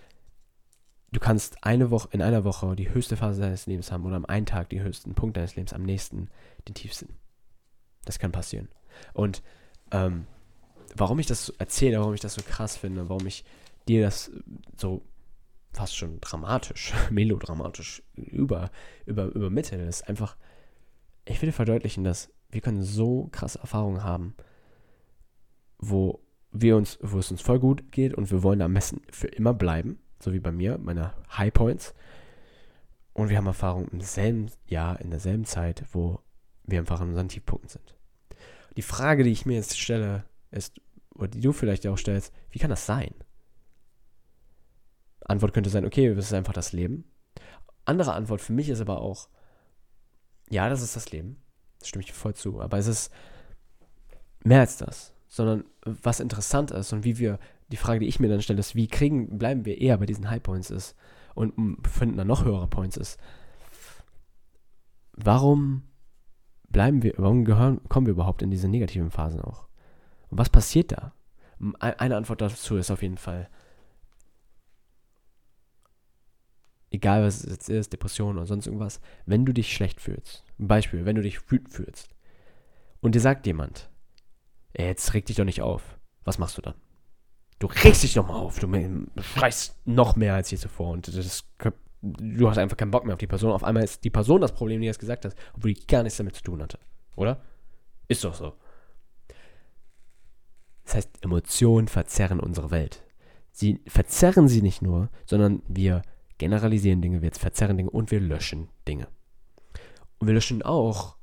du 1.13 1.21
kannst 1.21 1.63
eine 1.63 1.91
Woche, 1.91 2.09
in 2.13 2.23
einer 2.23 2.45
Woche 2.45 2.75
die 2.75 2.93
höchste 2.93 3.17
Phase 3.17 3.43
deines 3.43 3.67
Lebens 3.67 3.93
haben 3.93 4.05
oder 4.05 4.17
am 4.17 4.25
einen 4.25 4.47
Tag 4.47 4.71
die 4.71 4.81
höchsten 4.81 5.15
Punkt 5.15 5.37
deines 5.37 5.55
Lebens, 5.57 5.75
am 5.75 5.83
nächsten 5.83 6.31
den 6.67 6.75
tiefsten. 6.75 7.17
Das 8.05 8.19
kann 8.19 8.33
passieren. 8.33 8.69
Und 9.13 9.43
ähm, 9.91 10.27
warum 10.95 11.19
ich 11.19 11.27
das 11.27 11.51
erzähle, 11.51 11.99
warum 12.01 12.15
ich 12.15 12.21
das 12.21 12.35
so 12.35 12.43
krass 12.43 12.77
finde, 12.77 13.09
warum 13.09 13.27
ich 13.27 13.45
dir 13.89 14.03
das 14.03 14.31
so 14.77 15.03
fast 15.73 15.97
schon 15.97 16.21
dramatisch, 16.21 16.93
melodramatisch 17.11 18.03
über, 18.15 18.71
über, 19.07 19.27
übermittle, 19.27 19.85
ist 19.87 20.09
einfach, 20.09 20.37
ich 21.25 21.41
will 21.43 21.53
verdeutlichen, 21.53 22.05
dass 22.05 22.31
wir 22.51 22.61
können 22.61 22.83
so 22.83 23.29
krasse 23.33 23.59
Erfahrungen 23.59 24.05
haben, 24.05 24.35
wo 25.79 26.21
wir 26.53 26.77
uns, 26.77 26.99
wo 27.03 27.19
es 27.19 27.31
uns 27.31 27.43
voll 27.43 27.59
gut 27.59 27.91
geht 27.91 28.15
und 28.15 28.31
wir 28.31 28.43
wollen 28.43 28.63
am 28.63 28.75
besten 28.75 29.03
für 29.11 29.27
immer 29.27 29.53
bleiben, 29.53 29.99
so 30.21 30.33
wie 30.33 30.39
bei 30.39 30.53
mir, 30.53 30.79
meine 30.79 31.13
High 31.37 31.53
Points. 31.53 31.95
Und 33.13 33.29
wir 33.29 33.37
haben 33.37 33.47
Erfahrungen 33.47 33.89
im 33.89 34.01
selben 34.01 34.51
Jahr, 34.67 35.01
in 35.01 35.11
derselben 35.11 35.45
Zeit, 35.45 35.85
wo 35.93 36.21
wir 36.65 36.79
einfach 36.79 37.01
an 37.01 37.09
unseren 37.09 37.29
Tiefpunkten 37.29 37.69
sind. 37.69 37.97
Die 38.77 38.83
Frage, 38.83 39.25
die 39.25 39.31
ich 39.31 39.47
mir 39.47 39.55
jetzt 39.55 39.79
stelle, 39.79 40.25
ist, 40.51 40.81
oder 41.15 41.29
die 41.29 41.41
du 41.41 41.53
vielleicht 41.53 41.87
auch 41.87 41.99
stellst, 41.99 42.33
wie 42.51 42.59
kann 42.59 42.71
das 42.71 42.87
sein? 42.87 43.15
Antwort 45.25 45.55
könnte 45.55 45.71
sein, 45.71 45.85
okay, 45.85 46.15
das 46.15 46.27
ist 46.27 46.35
einfach 46.35 46.53
das 46.53 46.73
Leben. 46.73 47.05
Andere 47.85 48.15
Antwort 48.15 48.41
für 48.41 48.53
mich 48.53 48.69
ist 48.69 48.81
aber 48.81 49.01
auch, 49.01 49.29
ja, 50.51 50.69
das 50.69 50.83
ist 50.83 50.97
das 50.97 51.11
Leben. 51.11 51.43
Das 51.79 51.89
stimme 51.89 52.05
ich 52.05 52.13
voll 52.13 52.35
zu. 52.35 52.61
Aber 52.61 52.79
es 52.79 52.87
ist 52.87 53.13
mehr 54.43 54.61
als 54.61 54.77
das. 54.77 55.15
Sondern 55.29 55.65
was 55.85 56.21
interessant 56.21 56.71
ist 56.71 56.93
und 56.93 57.05
wie 57.05 57.19
wir, 57.19 57.39
die 57.69 57.77
Frage, 57.77 58.01
die 58.01 58.07
ich 58.07 58.21
mir 58.21 58.29
dann 58.29 58.43
stelle, 58.43 58.61
ist, 58.61 58.75
wie 58.75 58.89
kriegen, 58.89 59.39
bleiben 59.39 59.65
wir 59.65 59.81
eher 59.81 59.99
bei 59.99 60.07
diesen 60.07 60.31
High 60.31 60.43
Points 60.43 60.71
ist 60.71 60.95
und 61.35 61.55
finden 61.89 62.17
dann 62.17 62.27
noch 62.27 62.45
höhere 62.45 62.69
Points 62.69 62.97
ist. 62.97 63.19
Warum 65.13 65.85
bleiben 66.69 67.03
wir, 67.03 67.15
warum 67.17 67.45
gehören, 67.45 67.81
kommen 67.89 68.07
wir 68.07 68.13
überhaupt 68.13 68.43
in 68.43 68.51
diese 68.51 68.69
negativen 68.69 69.11
Phasen 69.11 69.41
auch? 69.41 69.67
Und 70.31 70.39
was 70.39 70.51
passiert 70.51 70.93
da? 70.93 71.13
Eine 71.79 72.17
Antwort 72.17 72.41
dazu 72.41 72.77
ist 72.77 72.91
auf 72.91 73.03
jeden 73.03 73.17
Fall, 73.17 73.49
egal 76.91 77.23
was 77.25 77.45
es 77.45 77.51
jetzt 77.51 77.69
ist, 77.69 77.93
Depression 77.93 78.37
oder 78.37 78.47
sonst 78.47 78.67
irgendwas, 78.67 79.01
wenn 79.27 79.47
du 79.47 79.53
dich 79.53 79.73
schlecht 79.73 80.01
fühlst, 80.01 80.45
ein 80.59 80.69
Beispiel, 80.69 81.05
wenn 81.05 81.17
du 81.17 81.23
dich 81.23 81.51
wütend 81.51 81.73
fühlst 81.73 82.15
und 83.01 83.15
dir 83.15 83.21
sagt 83.21 83.47
jemand, 83.47 83.89
Ey, 84.75 84.87
jetzt 84.87 85.15
reg 85.15 85.25
dich 85.25 85.37
doch 85.37 85.45
nicht 85.45 85.63
auf. 85.63 85.99
Was 86.25 86.39
machst 86.39 86.59
du 86.59 86.63
dann? 86.63 86.75
Du 87.61 87.69
regst 87.69 88.03
dich 88.03 88.15
doch 88.15 88.27
mal 88.27 88.35
auf. 88.35 88.59
Du 88.59 88.69
schreist 89.23 89.77
noch 89.87 90.17
mehr 90.17 90.35
als 90.35 90.51
je 90.51 90.59
zuvor. 90.59 90.91
Und 90.91 91.17
das, 91.17 91.45
du 92.03 92.49
hast 92.49 92.59
einfach 92.59 92.77
keinen 92.77 92.91
Bock 92.91 93.05
mehr 93.05 93.15
auf 93.15 93.21
die 93.21 93.29
Person. 93.29 93.53
Auf 93.53 93.63
einmal 93.63 93.85
ist 93.85 94.03
die 94.03 94.11
Person 94.11 94.41
das 94.41 94.53
Problem, 94.53 94.81
die 94.81 94.89
das 94.89 94.99
gesagt 94.99 95.25
hat, 95.25 95.35
obwohl 95.55 95.73
die 95.73 95.87
gar 95.87 96.03
nichts 96.03 96.19
damit 96.19 96.35
zu 96.35 96.43
tun 96.43 96.61
hatte. 96.61 96.79
Oder? 97.15 97.41
Ist 98.09 98.25
doch 98.25 98.35
so. 98.35 98.55
Das 100.85 100.97
heißt, 100.97 101.25
Emotionen 101.25 101.89
verzerren 101.89 102.41
unsere 102.41 102.71
Welt. 102.71 103.03
Sie 103.53 103.81
verzerren 103.87 104.49
sie 104.49 104.63
nicht 104.63 104.83
nur, 104.83 105.11
sondern 105.27 105.63
wir 105.69 106.03
generalisieren 106.39 107.01
Dinge, 107.01 107.23
wir 107.23 107.31
verzerren 107.33 107.77
Dinge 107.77 107.91
und 107.91 108.11
wir 108.11 108.21
löschen 108.21 108.69
Dinge. 108.87 109.09
Und 110.19 110.27
wir 110.27 110.35
löschen 110.35 110.63
auch 110.63 111.17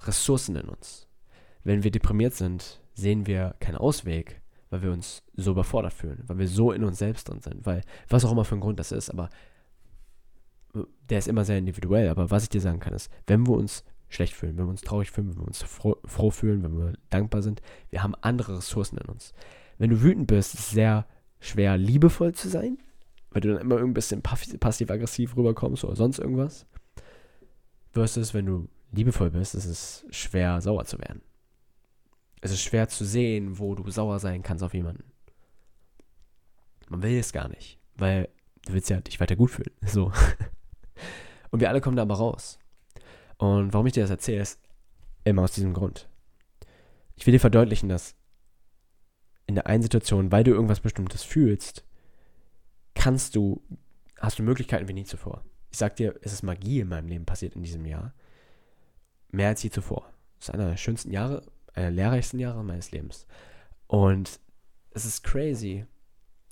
Ressourcen 0.00 0.56
in 0.56 0.68
uns. 0.68 1.08
Wenn 1.64 1.84
wir 1.84 1.90
deprimiert 1.90 2.34
sind, 2.34 2.80
sehen 2.94 3.26
wir 3.26 3.54
keinen 3.60 3.76
Ausweg, 3.76 4.42
weil 4.70 4.82
wir 4.82 4.92
uns 4.92 5.22
so 5.34 5.52
überfordert 5.52 5.92
fühlen, 5.92 6.22
weil 6.26 6.38
wir 6.38 6.48
so 6.48 6.72
in 6.72 6.82
uns 6.82 6.98
selbst 6.98 7.28
drin 7.28 7.40
sind, 7.40 7.66
weil 7.66 7.82
was 8.08 8.24
auch 8.24 8.32
immer 8.32 8.44
für 8.44 8.56
ein 8.56 8.60
Grund 8.60 8.80
das 8.80 8.90
ist, 8.90 9.10
aber 9.10 9.28
der 11.08 11.18
ist 11.18 11.28
immer 11.28 11.44
sehr 11.44 11.58
individuell. 11.58 12.08
Aber 12.08 12.30
was 12.30 12.44
ich 12.44 12.48
dir 12.48 12.60
sagen 12.60 12.80
kann, 12.80 12.94
ist, 12.94 13.10
wenn 13.26 13.46
wir 13.46 13.52
uns 13.52 13.84
schlecht 14.12 14.34
fühlen, 14.34 14.56
wenn 14.56 14.66
wir 14.66 14.70
uns 14.70 14.82
traurig 14.82 15.10
fühlen, 15.10 15.30
wenn 15.30 15.38
wir 15.38 15.46
uns 15.46 15.62
froh, 15.62 15.96
froh 16.04 16.30
fühlen, 16.30 16.62
wenn 16.62 16.78
wir 16.78 16.92
dankbar 17.10 17.42
sind, 17.42 17.62
wir 17.90 18.02
haben 18.02 18.14
andere 18.20 18.58
Ressourcen 18.58 18.98
in 18.98 19.08
uns. 19.08 19.32
Wenn 19.78 19.90
du 19.90 20.02
wütend 20.02 20.26
bist, 20.26 20.54
ist 20.54 20.60
es 20.60 20.70
sehr 20.70 21.06
schwer, 21.40 21.76
liebevoll 21.76 22.34
zu 22.34 22.48
sein, 22.48 22.78
weil 23.30 23.40
du 23.40 23.52
dann 23.52 23.60
immer 23.60 23.78
ein 23.78 23.94
bisschen 23.94 24.22
passiv-aggressiv 24.22 25.36
rüberkommst 25.36 25.84
oder 25.84 25.96
sonst 25.96 26.18
irgendwas. 26.18 26.66
Versus, 27.90 28.34
wenn 28.34 28.46
du 28.46 28.68
liebevoll 28.92 29.30
bist, 29.30 29.54
ist 29.54 29.64
es 29.64 30.06
schwer, 30.10 30.60
sauer 30.60 30.84
zu 30.84 30.98
werden. 30.98 31.22
Es 32.42 32.50
ist 32.50 32.62
schwer 32.62 32.88
zu 32.88 33.04
sehen, 33.04 33.58
wo 33.58 33.74
du 33.74 33.90
sauer 33.90 34.18
sein 34.18 34.42
kannst 34.42 34.64
auf 34.64 34.74
jemanden. 34.74 35.04
Man 36.88 37.02
will 37.02 37.18
es 37.18 37.32
gar 37.32 37.48
nicht, 37.48 37.78
weil 37.96 38.28
du 38.66 38.74
willst 38.74 38.90
ja 38.90 39.00
dich 39.00 39.20
weiter 39.20 39.36
gut 39.36 39.50
fühlen. 39.50 39.72
So. 39.86 40.12
Und 41.50 41.60
wir 41.60 41.68
alle 41.68 41.80
kommen 41.80 41.96
da 41.96 42.02
aber 42.02 42.14
raus. 42.14 42.58
Und 43.42 43.72
warum 43.72 43.88
ich 43.88 43.92
dir 43.92 44.04
das 44.04 44.10
erzähle, 44.10 44.42
ist 44.42 44.60
immer 45.24 45.42
aus 45.42 45.50
diesem 45.50 45.74
Grund. 45.74 46.08
Ich 47.16 47.26
will 47.26 47.32
dir 47.32 47.40
verdeutlichen, 47.40 47.88
dass 47.88 48.14
in 49.48 49.56
der 49.56 49.66
einen 49.66 49.82
Situation, 49.82 50.30
weil 50.30 50.44
du 50.44 50.52
irgendwas 50.52 50.78
Bestimmtes 50.78 51.24
fühlst, 51.24 51.84
kannst 52.94 53.34
du, 53.34 53.60
hast 54.20 54.38
du 54.38 54.44
Möglichkeiten 54.44 54.86
wie 54.86 54.92
nie 54.92 55.02
zuvor. 55.02 55.44
Ich 55.72 55.78
sag 55.78 55.96
dir, 55.96 56.14
es 56.22 56.32
ist 56.32 56.44
Magie 56.44 56.78
in 56.78 56.88
meinem 56.88 57.08
Leben 57.08 57.24
passiert 57.24 57.56
in 57.56 57.64
diesem 57.64 57.84
Jahr. 57.84 58.14
Mehr 59.32 59.48
als 59.48 59.64
je 59.64 59.70
zuvor. 59.70 60.08
Es 60.38 60.48
ist 60.48 60.54
einer 60.54 60.68
der 60.68 60.76
schönsten 60.76 61.10
Jahre, 61.10 61.42
einer 61.74 61.86
der 61.86 61.96
lehrreichsten 61.96 62.38
Jahre 62.38 62.62
meines 62.62 62.92
Lebens. 62.92 63.26
Und 63.88 64.38
es 64.92 65.04
ist 65.04 65.24
crazy, 65.24 65.84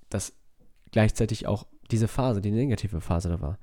dass 0.08 0.32
gleichzeitig 0.90 1.46
auch 1.46 1.68
diese 1.92 2.08
Phase, 2.08 2.40
die 2.40 2.50
negative 2.50 3.00
Phase 3.00 3.28
da 3.28 3.40
war. 3.40 3.60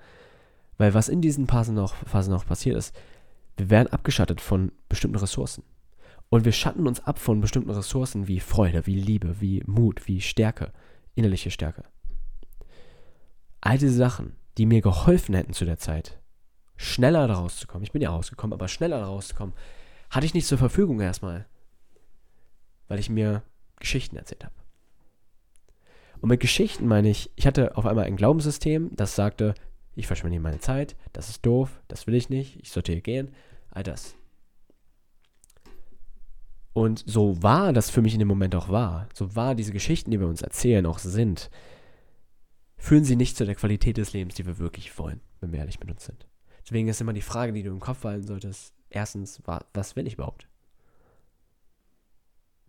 Weil 0.77 0.93
was 0.93 1.10
in 1.10 1.22
diesen 1.22 1.46
Phasen 1.46 1.75
noch, 1.75 1.93
Phasen 2.05 2.31
noch 2.31 2.46
passiert 2.46 2.77
ist, 2.77 2.96
wir 3.58 3.70
werden 3.70 3.88
abgeschattet 3.88 4.40
von 4.40 4.72
bestimmten 4.88 5.18
Ressourcen. 5.18 5.64
Und 6.30 6.46
wir 6.46 6.52
schatten 6.52 6.88
uns 6.88 7.00
ab 7.00 7.20
von 7.20 7.42
bestimmten 7.42 7.72
Ressourcen 7.72 8.28
wie 8.28 8.40
Freude, 8.40 8.86
wie 8.86 9.00
Liebe, 9.00 9.42
wie 9.42 9.64
Mut, 9.66 10.08
wie 10.08 10.22
Stärke, 10.22 10.72
innerliche 11.16 11.52
Stärke. 11.52 11.84
All 13.62 13.78
diese 13.78 13.94
Sachen, 13.94 14.36
die 14.58 14.66
mir 14.66 14.82
geholfen 14.82 15.36
hätten 15.36 15.54
zu 15.54 15.66
der 15.66 15.78
Zeit, 15.78 16.20
schneller 16.76 17.28
da 17.28 17.36
rauszukommen, 17.36 17.84
ich 17.84 17.92
bin 17.92 18.02
ja 18.02 18.12
rausgekommen, 18.12 18.54
aber 18.54 18.68
schneller 18.68 19.00
da 19.00 19.08
rauszukommen, 19.08 19.56
hatte 20.10 20.26
ich 20.26 20.34
nicht 20.34 20.48
zur 20.48 20.58
Verfügung 20.58 21.00
erstmal, 21.00 21.48
weil 22.88 23.00
ich 23.00 23.10
mir 23.10 23.44
Geschichten 23.80 24.16
erzählt 24.18 24.46
habe. 24.46 24.56
Und 26.20 26.30
mit 26.30 26.40
Geschichten 26.40 26.88
meine 26.88 27.10
ich, 27.10 27.32
ich 27.36 27.48
hatte 27.48 27.78
auf 27.78 27.86
einmal 27.86 28.06
ein 28.06 28.16
Glaubenssystem, 28.16 28.96
das 28.96 29.16
sagte, 29.16 29.54
ich 29.98 30.08
verschwende 30.08 30.34
hier 30.34 30.42
meine 30.42 30.60
Zeit, 30.60 30.96
das 31.13 31.30
ist 31.30 31.46
doof, 31.46 31.82
das 31.88 32.08
will 32.08 32.16
ich 32.16 32.30
nicht, 32.30 32.60
ich 32.62 32.72
sollte 32.72 32.92
hier 32.92 33.01
gehen, 33.01 33.34
all 33.72 33.84
das. 33.84 34.16
Und 36.74 37.04
so 37.08 37.42
wahr 37.42 37.74
das 37.74 37.89
für 37.89 38.04
mich 38.04 38.13
in 38.13 38.20
dem 38.20 38.27
Moment 38.27 38.54
auch 38.54 38.70
war, 38.70 39.10
so 39.13 39.36
wahr 39.36 39.56
diese 39.56 39.74
Geschichten, 39.74 40.12
die 40.12 40.20
wir 40.20 40.27
uns 40.27 40.44
erzählen, 40.44 40.86
auch 40.86 41.00
sind, 41.00 41.50
führen 42.77 43.04
sie 43.04 43.16
nicht 43.16 43.36
zu 43.36 43.46
der 43.46 43.56
Qualität 43.56 43.98
des 43.98 44.13
Lebens, 44.13 44.36
die 44.36 44.46
wir 44.46 44.60
wirklich 44.60 44.98
wollen, 45.00 45.22
wenn 45.42 45.51
wir 45.51 45.60
ehrlich 45.60 45.80
mit 45.80 45.89
uns 45.89 46.06
sind. 46.06 46.27
Deswegen 46.63 46.88
ist 46.88 47.01
immer 47.01 47.13
die 47.13 47.22
Frage, 47.22 47.54
die 47.54 47.63
du 47.63 47.72
im 47.72 47.80
Kopf 47.80 48.04
halten 48.04 48.27
solltest, 48.27 48.74
erstens, 48.92 49.42
was 49.74 49.96
will 49.96 50.06
ich 50.06 50.13
überhaupt? 50.13 50.48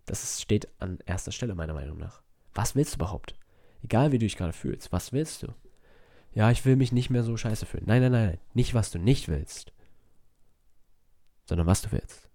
Das 0.07 0.41
steht 0.41 0.69
an 0.81 0.99
erster 1.05 1.33
Stelle 1.33 1.55
meiner 1.55 1.75
Meinung 1.75 1.99
nach. 1.99 2.23
Was 2.55 2.75
willst 2.75 2.95
du 2.95 2.97
überhaupt? 2.97 3.35
Egal 3.83 4.11
wie 4.13 4.19
du 4.19 4.25
dich 4.25 4.39
gerade 4.39 4.55
fühlst, 4.55 4.91
was 4.91 5.13
willst 5.13 5.43
du? 5.43 5.49
Ja, 6.39 6.53
ich 6.53 6.65
will 6.65 6.77
mich 6.77 6.93
nicht 6.93 7.11
mehr 7.11 7.25
so 7.25 7.37
scheiße 7.37 7.67
fühlen. 7.67 7.83
Nein, 7.89 8.01
nein, 8.01 8.13
nein, 8.13 8.39
nicht 8.55 8.73
was 8.73 8.93
du 8.93 9.01
nicht 9.01 9.27
willst, 9.27 9.73
sondern 11.47 11.67
was 11.67 11.83
du 11.83 11.91
willst. 11.91 12.31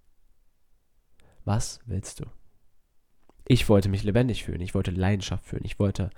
Was 1.45 1.79
willst 1.85 2.19
du? 2.19 2.25
Ich 3.47 3.69
wollte 3.69 3.87
mich 3.87 4.03
lebendig 4.03 4.43
fühlen, 4.43 4.59
ich 4.59 4.75
wollte 4.75 4.91
Leidenschaft 4.91 5.45
fühlen, 5.45 5.63
ich 5.63 5.79
wollte 5.79 6.09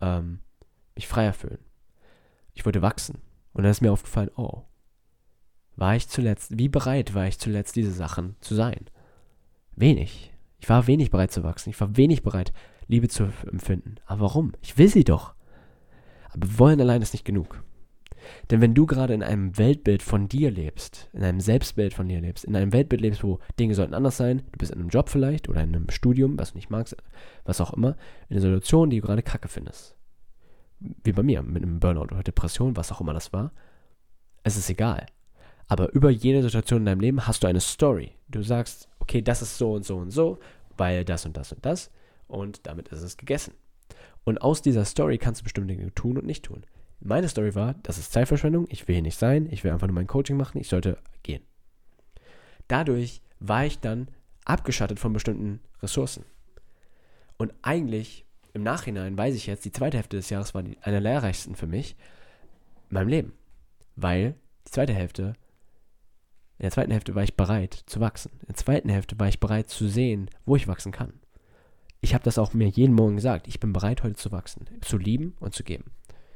ähm, 0.00 0.40
mich 0.96 1.06
freier 1.06 1.32
fühlen. 1.32 1.60
Ich 2.52 2.64
wollte 2.64 2.82
wachsen. 2.82 3.20
Und 3.52 3.62
dann 3.62 3.70
ist 3.70 3.80
mir 3.80 3.92
aufgefallen, 3.92 4.32
oh, 4.34 4.64
war 5.76 5.94
ich 5.94 6.08
zuletzt, 6.08 6.58
wie 6.58 6.68
bereit 6.68 7.14
war 7.14 7.28
ich 7.28 7.38
zuletzt, 7.38 7.76
diese 7.76 7.92
Sachen 7.92 8.34
zu 8.40 8.56
sein? 8.56 8.90
Wenig. 9.76 10.32
Ich 10.58 10.68
war 10.68 10.88
wenig 10.88 11.12
bereit 11.12 11.30
zu 11.30 11.44
wachsen. 11.44 11.70
Ich 11.70 11.80
war 11.80 11.96
wenig 11.96 12.24
bereit, 12.24 12.52
Liebe 12.88 13.06
zu 13.06 13.32
empfinden. 13.46 13.98
Aber 14.04 14.22
warum? 14.22 14.52
Ich 14.62 14.78
will 14.78 14.88
sie 14.88 15.04
doch. 15.04 15.36
Aber 16.32 16.58
wollen 16.58 16.80
allein 16.80 17.02
ist 17.02 17.12
nicht 17.12 17.24
genug. 17.24 17.62
Denn 18.50 18.60
wenn 18.60 18.74
du 18.74 18.86
gerade 18.86 19.14
in 19.14 19.22
einem 19.22 19.56
Weltbild 19.58 20.02
von 20.02 20.28
dir 20.28 20.50
lebst, 20.50 21.08
in 21.12 21.22
einem 21.22 21.40
Selbstbild 21.40 21.94
von 21.94 22.08
dir 22.08 22.20
lebst, 22.20 22.44
in 22.44 22.54
einem 22.56 22.72
Weltbild 22.72 23.00
lebst, 23.00 23.24
wo 23.24 23.38
Dinge 23.58 23.74
sollten 23.74 23.94
anders 23.94 24.16
sein, 24.16 24.42
du 24.52 24.58
bist 24.58 24.72
in 24.72 24.78
einem 24.78 24.88
Job 24.88 25.08
vielleicht 25.08 25.48
oder 25.48 25.62
in 25.62 25.74
einem 25.74 25.90
Studium, 25.90 26.38
was 26.38 26.52
du 26.52 26.58
nicht 26.58 26.70
magst, 26.70 26.96
was 27.44 27.60
auch 27.60 27.72
immer, 27.72 27.96
in 28.28 28.36
einer 28.36 28.42
Situation, 28.42 28.90
die 28.90 29.00
du 29.00 29.06
gerade 29.06 29.22
kacke 29.22 29.48
findest. 29.48 29.96
Wie 30.80 31.12
bei 31.12 31.22
mir, 31.22 31.42
mit 31.42 31.62
einem 31.62 31.80
Burnout 31.80 32.12
oder 32.12 32.22
Depression, 32.22 32.76
was 32.76 32.92
auch 32.92 33.00
immer 33.00 33.12
das 33.12 33.32
war. 33.32 33.52
Es 34.42 34.56
ist 34.56 34.70
egal. 34.70 35.06
Aber 35.68 35.92
über 35.92 36.10
jede 36.10 36.42
Situation 36.42 36.80
in 36.80 36.86
deinem 36.86 37.00
Leben 37.00 37.26
hast 37.26 37.42
du 37.42 37.46
eine 37.46 37.60
Story. 37.60 38.12
Du 38.28 38.42
sagst, 38.42 38.88
okay, 38.98 39.22
das 39.22 39.42
ist 39.42 39.58
so 39.58 39.74
und 39.74 39.84
so 39.84 39.98
und 39.98 40.10
so, 40.10 40.38
weil 40.76 41.04
das 41.04 41.26
und 41.26 41.36
das 41.36 41.52
und 41.52 41.64
das. 41.64 41.90
Und 42.26 42.66
damit 42.66 42.88
ist 42.88 43.02
es 43.02 43.16
gegessen. 43.16 43.54
Und 44.24 44.42
aus 44.42 44.62
dieser 44.62 44.84
Story 44.84 45.18
kannst 45.18 45.40
du 45.40 45.44
bestimmte 45.44 45.74
Dinge 45.74 45.94
tun 45.94 46.18
und 46.18 46.26
nicht 46.26 46.44
tun. 46.44 46.64
Meine 47.00 47.28
Story 47.28 47.54
war, 47.54 47.74
das 47.82 47.98
ist 47.98 48.12
Zeitverschwendung, 48.12 48.66
ich 48.68 48.86
will 48.86 48.94
hier 48.94 49.02
nicht 49.02 49.18
sein, 49.18 49.48
ich 49.50 49.64
will 49.64 49.70
einfach 49.70 49.86
nur 49.86 49.94
mein 49.94 50.06
Coaching 50.06 50.36
machen, 50.36 50.58
ich 50.58 50.68
sollte 50.68 50.98
gehen. 51.22 51.42
Dadurch 52.68 53.22
war 53.38 53.64
ich 53.64 53.80
dann 53.80 54.08
abgeschattet 54.44 54.98
von 54.98 55.12
bestimmten 55.12 55.60
Ressourcen. 55.82 56.24
Und 57.38 57.54
eigentlich, 57.62 58.26
im 58.52 58.62
Nachhinein 58.62 59.16
weiß 59.16 59.34
ich 59.34 59.46
jetzt, 59.46 59.64
die 59.64 59.72
zweite 59.72 59.96
Hälfte 59.96 60.18
des 60.18 60.28
Jahres 60.28 60.54
war 60.54 60.62
die, 60.62 60.76
eine 60.82 61.00
der 61.00 61.00
lehrreichsten 61.00 61.56
für 61.56 61.66
mich 61.66 61.96
in 62.90 62.94
meinem 62.94 63.08
Leben. 63.08 63.32
Weil 63.96 64.34
die 64.66 64.72
zweite 64.72 64.92
Hälfte, 64.92 65.34
in 66.58 66.64
der 66.64 66.70
zweiten 66.70 66.92
Hälfte 66.92 67.14
war 67.14 67.22
ich 67.22 67.36
bereit 67.36 67.72
zu 67.86 68.00
wachsen. 68.00 68.32
In 68.40 68.48
der 68.48 68.56
zweiten 68.56 68.90
Hälfte 68.90 69.18
war 69.18 69.28
ich 69.28 69.40
bereit 69.40 69.70
zu 69.70 69.88
sehen, 69.88 70.28
wo 70.44 70.56
ich 70.56 70.68
wachsen 70.68 70.92
kann. 70.92 71.14
Ich 72.00 72.14
habe 72.14 72.24
das 72.24 72.38
auch 72.38 72.54
mir 72.54 72.68
jeden 72.68 72.94
Morgen 72.94 73.16
gesagt. 73.16 73.46
Ich 73.46 73.60
bin 73.60 73.72
bereit, 73.72 74.02
heute 74.02 74.16
zu 74.16 74.32
wachsen, 74.32 74.66
zu 74.80 74.96
lieben 74.96 75.36
und 75.40 75.54
zu 75.54 75.64
geben. 75.64 75.84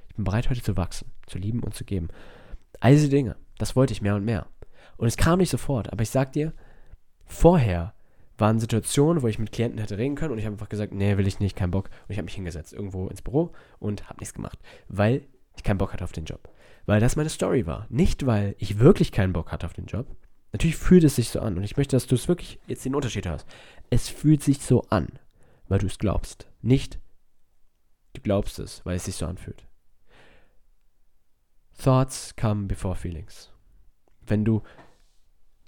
Ich 0.09 0.15
bin 0.15 0.25
bereit, 0.25 0.51
heute 0.51 0.63
zu 0.63 0.77
wachsen, 0.77 1.11
zu 1.27 1.39
lieben 1.39 1.63
und 1.63 1.75
zu 1.75 1.85
geben. 1.85 2.09
All 2.81 2.93
diese 2.93 3.09
Dinge, 3.09 3.37
das 3.59 3.75
wollte 3.75 3.93
ich 3.93 4.03
mehr 4.03 4.15
und 4.15 4.25
mehr. 4.25 4.47
Und 4.97 5.09
es 5.09 5.17
kam 5.17 5.39
nicht 5.39 5.51
sofort, 5.51 5.93
aber 5.93 6.03
ich 6.03 6.11
sag 6.11 6.33
dir, 6.33 6.53
vorher 7.25 7.95
waren 8.37 8.61
Situationen, 8.61 9.23
wo 9.23 9.29
ich 9.29 9.39
mit 9.39 9.53
Klienten 9.53 9.79
hätte 9.81 9.97
reden 9.97 10.17
können 10.17 10.33
und 10.33 10.39
ich 10.39 10.45
habe 10.45 10.55
einfach 10.55 10.69
gesagt, 10.69 10.93
nee, 10.93 11.17
will 11.17 11.27
ich 11.27 11.41
nicht, 11.41 11.57
kein 11.57 11.71
Bock. 11.71 11.89
Und 12.03 12.13
ich 12.13 12.19
habe 12.19 12.25
mich 12.25 12.35
hingesetzt 12.35 12.73
irgendwo 12.73 13.09
ins 13.09 13.23
Büro 13.23 13.53
und 13.79 14.09
habe 14.09 14.21
nichts 14.21 14.35
gemacht, 14.35 14.59
weil 14.89 15.27
ich 15.57 15.63
keinen 15.63 15.79
Bock 15.79 15.93
hatte 15.93 16.05
auf 16.05 16.13
den 16.13 16.25
Job. 16.25 16.49
Weil 16.85 17.01
das 17.01 17.17
meine 17.17 17.31
Story 17.31 17.67
war. 17.67 17.87
Nicht, 17.89 18.27
weil 18.27 18.55
ich 18.59 18.79
wirklich 18.79 19.13
keinen 19.13 19.33
Bock 19.33 19.51
hatte 19.53 19.67
auf 19.67 19.73
den 19.73 19.87
Job. 19.87 20.07
Natürlich 20.53 20.77
fühlt 20.77 21.05
es 21.05 21.17
sich 21.17 21.31
so 21.31 21.41
an 21.41 21.57
und 21.57 21.65
ich 21.65 21.77
möchte, 21.77 21.97
dass 21.97 22.07
du 22.07 22.15
es 22.15 22.29
wirklich 22.29 22.61
jetzt 22.67 22.85
den 22.85 22.95
Unterschied 22.95 23.27
hast. 23.27 23.47
Es 23.91 24.09
fühlt 24.09 24.43
sich 24.43 24.61
so 24.61 24.83
an, 24.91 25.09
weil 25.69 25.79
du 25.79 25.87
es 25.87 25.99
glaubst. 25.99 26.49
Nicht, 26.63 26.99
du 28.13 28.21
glaubst 28.21 28.59
es, 28.59 28.85
weil 28.85 28.97
es 28.97 29.05
sich 29.05 29.17
so 29.17 29.27
anfühlt. 29.27 29.67
Thoughts 31.83 32.35
come 32.37 32.67
before 32.67 32.95
feelings. 32.95 33.51
Wenn 34.27 34.45
du 34.45 34.63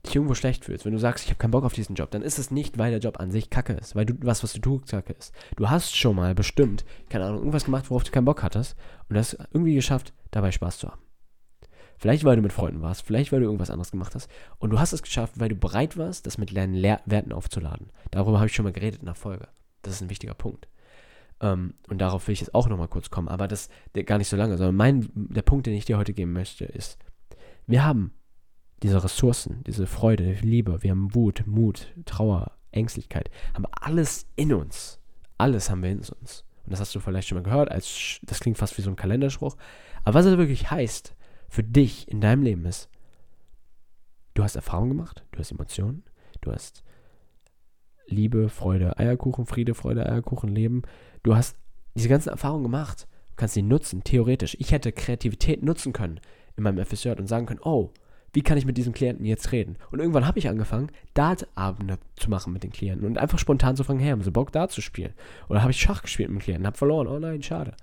dich 0.06 0.14
irgendwo 0.14 0.34
schlecht 0.34 0.64
fühlst, 0.64 0.84
wenn 0.84 0.92
du 0.92 0.98
sagst, 0.98 1.24
ich 1.24 1.30
habe 1.30 1.38
keinen 1.38 1.50
Bock 1.50 1.64
auf 1.64 1.72
diesen 1.72 1.96
Job, 1.96 2.10
dann 2.10 2.22
ist 2.22 2.38
es 2.38 2.50
nicht, 2.50 2.78
weil 2.78 2.90
der 2.90 3.00
Job 3.00 3.18
an 3.20 3.30
sich 3.30 3.50
kacke 3.50 3.72
ist, 3.74 3.96
weil 3.96 4.06
du 4.06 4.14
was, 4.20 4.42
was 4.42 4.52
du 4.52 4.60
tust, 4.60 4.90
kacke 4.90 5.12
ist. 5.12 5.34
Du 5.56 5.68
hast 5.68 5.96
schon 5.96 6.16
mal 6.16 6.34
bestimmt, 6.34 6.84
keine 7.08 7.24
Ahnung, 7.24 7.38
irgendwas 7.38 7.64
gemacht, 7.64 7.90
worauf 7.90 8.04
du 8.04 8.12
keinen 8.12 8.24
Bock 8.24 8.42
hattest 8.42 8.76
und 9.08 9.16
hast 9.16 9.36
irgendwie 9.52 9.74
geschafft, 9.74 10.14
dabei 10.30 10.52
Spaß 10.52 10.78
zu 10.78 10.88
haben. 10.88 11.02
Vielleicht, 11.98 12.24
weil 12.24 12.36
du 12.36 12.42
mit 12.42 12.52
Freunden 12.52 12.82
warst, 12.82 13.02
vielleicht, 13.06 13.32
weil 13.32 13.40
du 13.40 13.46
irgendwas 13.46 13.70
anderes 13.70 13.90
gemacht 13.90 14.14
hast. 14.14 14.30
Und 14.58 14.70
du 14.70 14.78
hast 14.78 14.92
es 14.92 15.02
geschafft, 15.02 15.40
weil 15.40 15.48
du 15.48 15.56
bereit 15.56 15.96
warst, 15.96 16.26
das 16.26 16.36
mit 16.36 16.50
leeren 16.50 16.74
Lehr 16.74 17.00
Werten 17.06 17.32
aufzuladen. 17.32 17.90
Darüber 18.10 18.38
habe 18.38 18.48
ich 18.48 18.54
schon 18.54 18.64
mal 18.64 18.72
geredet 18.72 19.00
in 19.00 19.06
der 19.06 19.14
Folge. 19.14 19.48
Das 19.86 19.94
ist 19.94 20.02
ein 20.02 20.10
wichtiger 20.10 20.34
Punkt. 20.34 20.68
Ähm, 21.40 21.74
und 21.88 21.98
darauf 21.98 22.26
will 22.26 22.32
ich 22.32 22.40
jetzt 22.40 22.54
auch 22.54 22.68
nochmal 22.68 22.88
kurz 22.88 23.10
kommen, 23.10 23.28
aber 23.28 23.48
das 23.48 23.68
gar 24.06 24.18
nicht 24.18 24.28
so 24.28 24.36
lange, 24.36 24.56
sondern 24.56 24.76
mein, 24.76 25.08
der 25.14 25.42
Punkt, 25.42 25.66
den 25.66 25.74
ich 25.74 25.84
dir 25.84 25.98
heute 25.98 26.12
geben 26.12 26.32
möchte, 26.32 26.64
ist, 26.64 26.98
wir 27.66 27.84
haben 27.84 28.12
diese 28.82 29.02
Ressourcen, 29.02 29.62
diese 29.64 29.86
Freude, 29.86 30.32
Liebe, 30.42 30.82
wir 30.82 30.90
haben 30.90 31.14
Wut, 31.14 31.46
Mut, 31.46 31.92
Trauer, 32.04 32.52
Ängstlichkeit, 32.72 33.30
haben 33.54 33.66
alles 33.80 34.26
in 34.36 34.52
uns. 34.52 35.00
Alles 35.38 35.70
haben 35.70 35.82
wir 35.82 35.90
in 35.90 35.98
uns. 35.98 36.10
Und 36.10 36.72
das 36.72 36.80
hast 36.80 36.94
du 36.94 37.00
vielleicht 37.00 37.28
schon 37.28 37.36
mal 37.36 37.44
gehört, 37.44 37.70
als 37.70 38.18
das 38.22 38.40
klingt 38.40 38.58
fast 38.58 38.76
wie 38.76 38.82
so 38.82 38.90
ein 38.90 38.96
Kalenderspruch. 38.96 39.56
Aber 40.04 40.18
was 40.18 40.26
es 40.26 40.36
wirklich 40.36 40.70
heißt 40.70 41.14
für 41.48 41.62
dich 41.62 42.08
in 42.08 42.20
deinem 42.20 42.42
Leben 42.42 42.66
ist, 42.66 42.88
du 44.34 44.42
hast 44.42 44.56
Erfahrung 44.56 44.88
gemacht, 44.88 45.24
du 45.32 45.38
hast 45.38 45.50
Emotionen, 45.50 46.04
du 46.40 46.52
hast 46.52 46.82
Liebe, 48.06 48.48
Freude, 48.48 48.98
Eierkuchen, 48.98 49.46
Friede, 49.46 49.74
Freude, 49.74 50.06
Eierkuchen, 50.06 50.54
Leben. 50.54 50.82
Du 51.22 51.34
hast 51.34 51.56
diese 51.94 52.08
ganzen 52.08 52.30
Erfahrungen 52.30 52.62
gemacht, 52.62 53.08
du 53.30 53.36
kannst 53.36 53.54
sie 53.54 53.62
nutzen, 53.62 54.04
theoretisch. 54.04 54.56
Ich 54.60 54.72
hätte 54.72 54.92
Kreativität 54.92 55.62
nutzen 55.62 55.92
können 55.92 56.20
in 56.56 56.62
meinem 56.62 56.84
FSJ 56.84 57.10
und 57.10 57.26
sagen 57.26 57.46
können, 57.46 57.60
oh, 57.62 57.90
wie 58.32 58.42
kann 58.42 58.58
ich 58.58 58.66
mit 58.66 58.76
diesem 58.76 58.92
Klienten 58.92 59.24
jetzt 59.24 59.50
reden? 59.52 59.76
Und 59.90 59.98
irgendwann 59.98 60.26
habe 60.26 60.38
ich 60.38 60.48
angefangen, 60.48 60.90
Dartabende 61.14 61.98
zu 62.16 62.28
machen 62.28 62.52
mit 62.52 62.64
den 62.64 62.70
Klienten 62.70 63.06
und 63.06 63.16
einfach 63.16 63.38
spontan 63.38 63.76
zu 63.76 63.84
fragen, 63.84 63.98
hey, 63.98 64.10
haben 64.10 64.22
sie 64.22 64.30
Bock, 64.30 64.52
Dart 64.52 64.72
zu 64.72 64.82
spielen? 64.82 65.14
Oder 65.48 65.62
habe 65.62 65.70
ich 65.70 65.80
Schach 65.80 66.02
gespielt 66.02 66.28
mit 66.28 66.40
dem 66.40 66.44
Klienten, 66.44 66.66
habe 66.66 66.76
verloren, 66.76 67.06
oh 67.06 67.18
nein, 67.18 67.42
schade. 67.42 67.74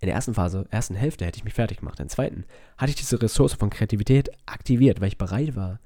In 0.00 0.06
der 0.06 0.14
ersten 0.14 0.34
Phase, 0.34 0.66
ersten 0.70 0.94
Hälfte 0.94 1.24
hätte 1.24 1.38
ich 1.38 1.44
mich 1.44 1.54
fertig 1.54 1.78
gemacht. 1.78 1.98
In 1.98 2.06
der 2.06 2.14
zweiten 2.14 2.44
hatte 2.76 2.90
ich 2.90 2.96
diese 2.96 3.20
Ressource 3.20 3.54
von 3.54 3.70
Kreativität 3.70 4.30
aktiviert, 4.46 5.00
weil 5.00 5.08
ich 5.08 5.18
bereit 5.18 5.56
war 5.56 5.80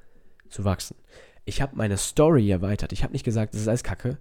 zu 0.49 0.65
wachsen. 0.65 0.97
Ich 1.47 1.63
habe 1.63 1.77
meine 1.77 1.97
Story 1.97 2.51
erweitert. 2.51 2.93
Ich 2.93 3.03
habe 3.03 3.13
nicht 3.13 3.25
gesagt, 3.25 3.55
das 3.55 3.63
ist 3.63 3.69
alles 3.69 3.85
Kacke 3.85 4.19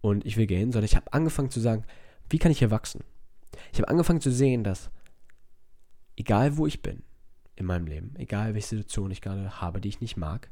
und 0.00 0.24
ich 0.24 0.36
will 0.36 0.46
gehen, 0.46 0.72
sondern 0.72 0.86
ich 0.86 0.96
habe 0.96 1.12
angefangen 1.12 1.50
zu 1.50 1.60
sagen, 1.60 1.84
wie 2.30 2.38
kann 2.38 2.52
ich 2.52 2.60
hier 2.60 2.70
wachsen? 2.70 3.02
Ich 3.72 3.78
habe 3.78 3.88
angefangen 3.88 4.20
zu 4.20 4.30
sehen, 4.30 4.64
dass 4.64 4.90
egal 6.16 6.56
wo 6.56 6.66
ich 6.66 6.80
bin, 6.80 7.02
in 7.56 7.66
meinem 7.66 7.86
Leben, 7.86 8.14
egal 8.16 8.54
welche 8.54 8.68
Situation 8.68 9.10
ich 9.10 9.20
gerade 9.20 9.60
habe, 9.60 9.80
die 9.80 9.88
ich 9.88 10.00
nicht 10.00 10.16
mag, 10.16 10.48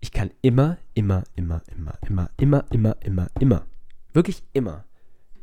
ich 0.00 0.10
kann 0.10 0.30
immer, 0.40 0.78
immer, 0.94 1.22
immer, 1.36 1.62
immer, 1.76 1.98
immer, 2.08 2.30
immer, 2.38 2.64
immer, 2.70 2.96
immer, 3.02 3.28
immer, 3.38 3.66
wirklich 4.12 4.42
immer, 4.52 4.84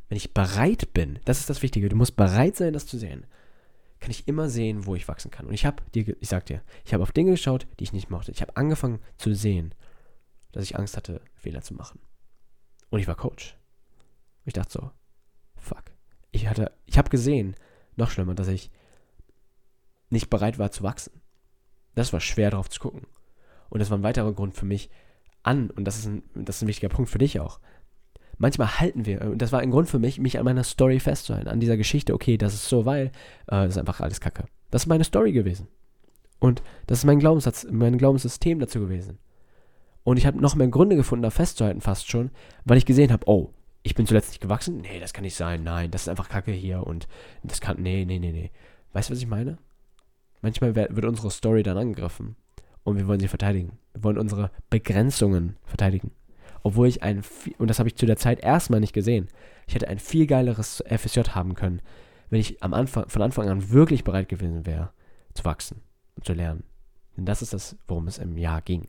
wenn 0.09 0.17
ich 0.17 0.33
bereit 0.33 0.91
bin, 0.93 1.19
das 1.23 1.39
ist 1.39 1.49
das 1.49 1.61
Wichtige, 1.61 1.87
du 1.87 1.95
musst 1.95 2.15
bereit 2.15 2.57
sein, 2.57 2.73
das 2.73 2.87
zu 2.87 2.97
sehen, 2.97 3.25
kann 3.99 4.11
ich 4.11 4.27
immer 4.27 4.49
sehen, 4.49 4.85
wo 4.85 4.95
ich 4.95 5.07
wachsen 5.07 5.31
kann. 5.31 5.45
Und 5.45 5.53
ich 5.53 5.65
habe 5.65 5.83
dir, 5.93 6.15
ich 6.19 6.29
sag 6.29 6.45
dir, 6.45 6.61
ich 6.83 6.93
habe 6.93 7.03
auf 7.03 7.11
Dinge 7.11 7.31
geschaut, 7.31 7.67
die 7.79 7.83
ich 7.83 7.93
nicht 7.93 8.09
mochte. 8.09 8.31
Ich 8.31 8.41
habe 8.41 8.55
angefangen 8.57 8.99
zu 9.17 9.33
sehen, 9.35 9.73
dass 10.51 10.63
ich 10.63 10.77
Angst 10.77 10.97
hatte, 10.97 11.21
Fehler 11.35 11.61
zu 11.61 11.73
machen. 11.73 11.99
Und 12.89 12.99
ich 12.99 13.07
war 13.07 13.15
Coach. 13.15 13.57
Ich 14.45 14.53
dachte 14.53 14.71
so, 14.71 14.91
fuck. 15.55 15.83
Ich 16.31 16.47
hatte, 16.47 16.71
ich 16.85 16.97
habe 16.97 17.09
gesehen, 17.09 17.55
noch 17.95 18.09
schlimmer, 18.09 18.35
dass 18.35 18.47
ich 18.47 18.71
nicht 20.09 20.29
bereit 20.29 20.57
war 20.57 20.71
zu 20.71 20.83
wachsen. 20.83 21.21
Das 21.95 22.13
war 22.13 22.19
schwer 22.19 22.51
drauf 22.51 22.69
zu 22.69 22.79
gucken. 22.79 23.05
Und 23.69 23.79
das 23.79 23.89
war 23.89 23.97
ein 23.97 24.03
weiterer 24.03 24.33
Grund 24.33 24.55
für 24.55 24.65
mich 24.65 24.89
an, 25.43 25.69
und 25.69 25.85
das 25.85 25.97
ist 25.97 26.07
ein, 26.07 26.23
das 26.33 26.57
ist 26.57 26.61
ein 26.63 26.67
wichtiger 26.67 26.89
Punkt 26.89 27.09
für 27.09 27.17
dich 27.17 27.39
auch. 27.39 27.59
Manchmal 28.37 28.79
halten 28.79 29.05
wir, 29.05 29.21
und 29.21 29.41
das 29.41 29.51
war 29.51 29.59
ein 29.59 29.71
Grund 29.71 29.89
für 29.89 29.99
mich, 29.99 30.17
mich 30.19 30.39
an 30.39 30.45
meiner 30.45 30.63
Story 30.63 30.99
festzuhalten, 30.99 31.49
an 31.49 31.59
dieser 31.59 31.77
Geschichte, 31.77 32.13
okay, 32.13 32.37
das 32.37 32.53
ist 32.53 32.69
so, 32.69 32.85
weil, 32.85 33.07
äh, 33.07 33.11
das 33.47 33.69
ist 33.71 33.77
einfach 33.77 33.99
alles 33.99 34.21
Kacke. 34.21 34.45
Das 34.71 34.83
ist 34.83 34.87
meine 34.87 35.03
Story 35.03 35.31
gewesen. 35.33 35.67
Und 36.39 36.63
das 36.87 36.99
ist 36.99 37.05
mein 37.05 37.19
Glaubenssatz, 37.19 37.67
mein 37.69 37.97
Glaubenssystem 37.97 38.59
dazu 38.59 38.79
gewesen. 38.79 39.19
Und 40.09 40.17
ich 40.17 40.25
habe 40.25 40.41
noch 40.41 40.55
mehr 40.55 40.67
Gründe 40.67 40.95
gefunden, 40.95 41.21
da 41.21 41.29
festzuhalten, 41.29 41.81
fast 41.81 42.09
schon, 42.09 42.31
weil 42.65 42.79
ich 42.79 42.87
gesehen 42.87 43.11
habe, 43.11 43.27
oh, 43.27 43.53
ich 43.83 43.93
bin 43.93 44.07
zuletzt 44.07 44.29
nicht 44.29 44.41
gewachsen? 44.41 44.81
Nee, 44.81 44.99
das 44.99 45.13
kann 45.13 45.21
nicht 45.21 45.35
sein. 45.35 45.63
Nein, 45.63 45.91
das 45.91 46.01
ist 46.01 46.07
einfach 46.07 46.29
Kacke 46.29 46.51
hier 46.51 46.87
und 46.87 47.07
das 47.43 47.61
kann. 47.61 47.79
Nee, 47.79 48.05
nee, 48.05 48.17
nee, 48.17 48.31
nee. 48.31 48.49
Weißt 48.91 49.09
du, 49.09 49.13
was 49.13 49.19
ich 49.19 49.27
meine? 49.27 49.59
Manchmal 50.41 50.73
wird 50.73 51.05
unsere 51.05 51.29
Story 51.29 51.61
dann 51.61 51.77
angegriffen 51.77 52.35
und 52.83 52.97
wir 52.97 53.05
wollen 53.05 53.19
sie 53.19 53.27
verteidigen. 53.27 53.77
Wir 53.93 54.03
wollen 54.03 54.17
unsere 54.17 54.49
Begrenzungen 54.71 55.57
verteidigen. 55.63 56.09
Obwohl 56.63 56.87
ich 56.87 57.03
ein, 57.03 57.21
und 57.59 57.67
das 57.67 57.77
habe 57.77 57.87
ich 57.87 57.95
zu 57.95 58.07
der 58.07 58.17
Zeit 58.17 58.39
erstmal 58.39 58.79
nicht 58.79 58.93
gesehen, 58.93 59.27
ich 59.67 59.75
hätte 59.75 59.89
ein 59.89 59.99
viel 59.99 60.25
geileres 60.25 60.83
FSJ 60.87 61.19
haben 61.35 61.53
können, 61.53 61.83
wenn 62.31 62.39
ich 62.39 62.63
am 62.63 62.73
Anfang, 62.73 63.07
von 63.09 63.21
Anfang 63.21 63.47
an 63.47 63.69
wirklich 63.69 64.03
bereit 64.03 64.27
gewesen 64.27 64.65
wäre, 64.65 64.89
zu 65.35 65.45
wachsen 65.45 65.83
und 66.15 66.25
zu 66.25 66.33
lernen. 66.33 66.63
Denn 67.15 67.25
das 67.25 67.43
ist 67.43 67.53
das, 67.53 67.77
worum 67.87 68.07
es 68.07 68.17
im 68.17 68.39
Jahr 68.39 68.63
ging. 68.63 68.87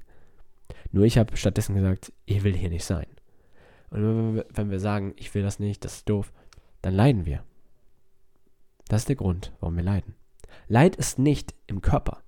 Nur 0.92 1.04
ich 1.04 1.18
habe 1.18 1.36
stattdessen 1.36 1.74
gesagt, 1.74 2.12
ich 2.26 2.42
will 2.44 2.56
hier 2.56 2.70
nicht 2.70 2.84
sein. 2.84 3.06
Und 3.90 4.44
wenn 4.50 4.70
wir 4.70 4.80
sagen, 4.80 5.14
ich 5.16 5.34
will 5.34 5.42
das 5.42 5.58
nicht, 5.58 5.84
das 5.84 5.96
ist 5.96 6.08
doof, 6.08 6.32
dann 6.82 6.94
leiden 6.94 7.26
wir. 7.26 7.44
Das 8.88 9.02
ist 9.02 9.08
der 9.08 9.16
Grund, 9.16 9.52
warum 9.60 9.76
wir 9.76 9.82
leiden. 9.82 10.14
Leid 10.68 10.96
ist 10.96 11.18
nicht 11.18 11.54
im 11.66 11.80
Körper. 11.80 12.22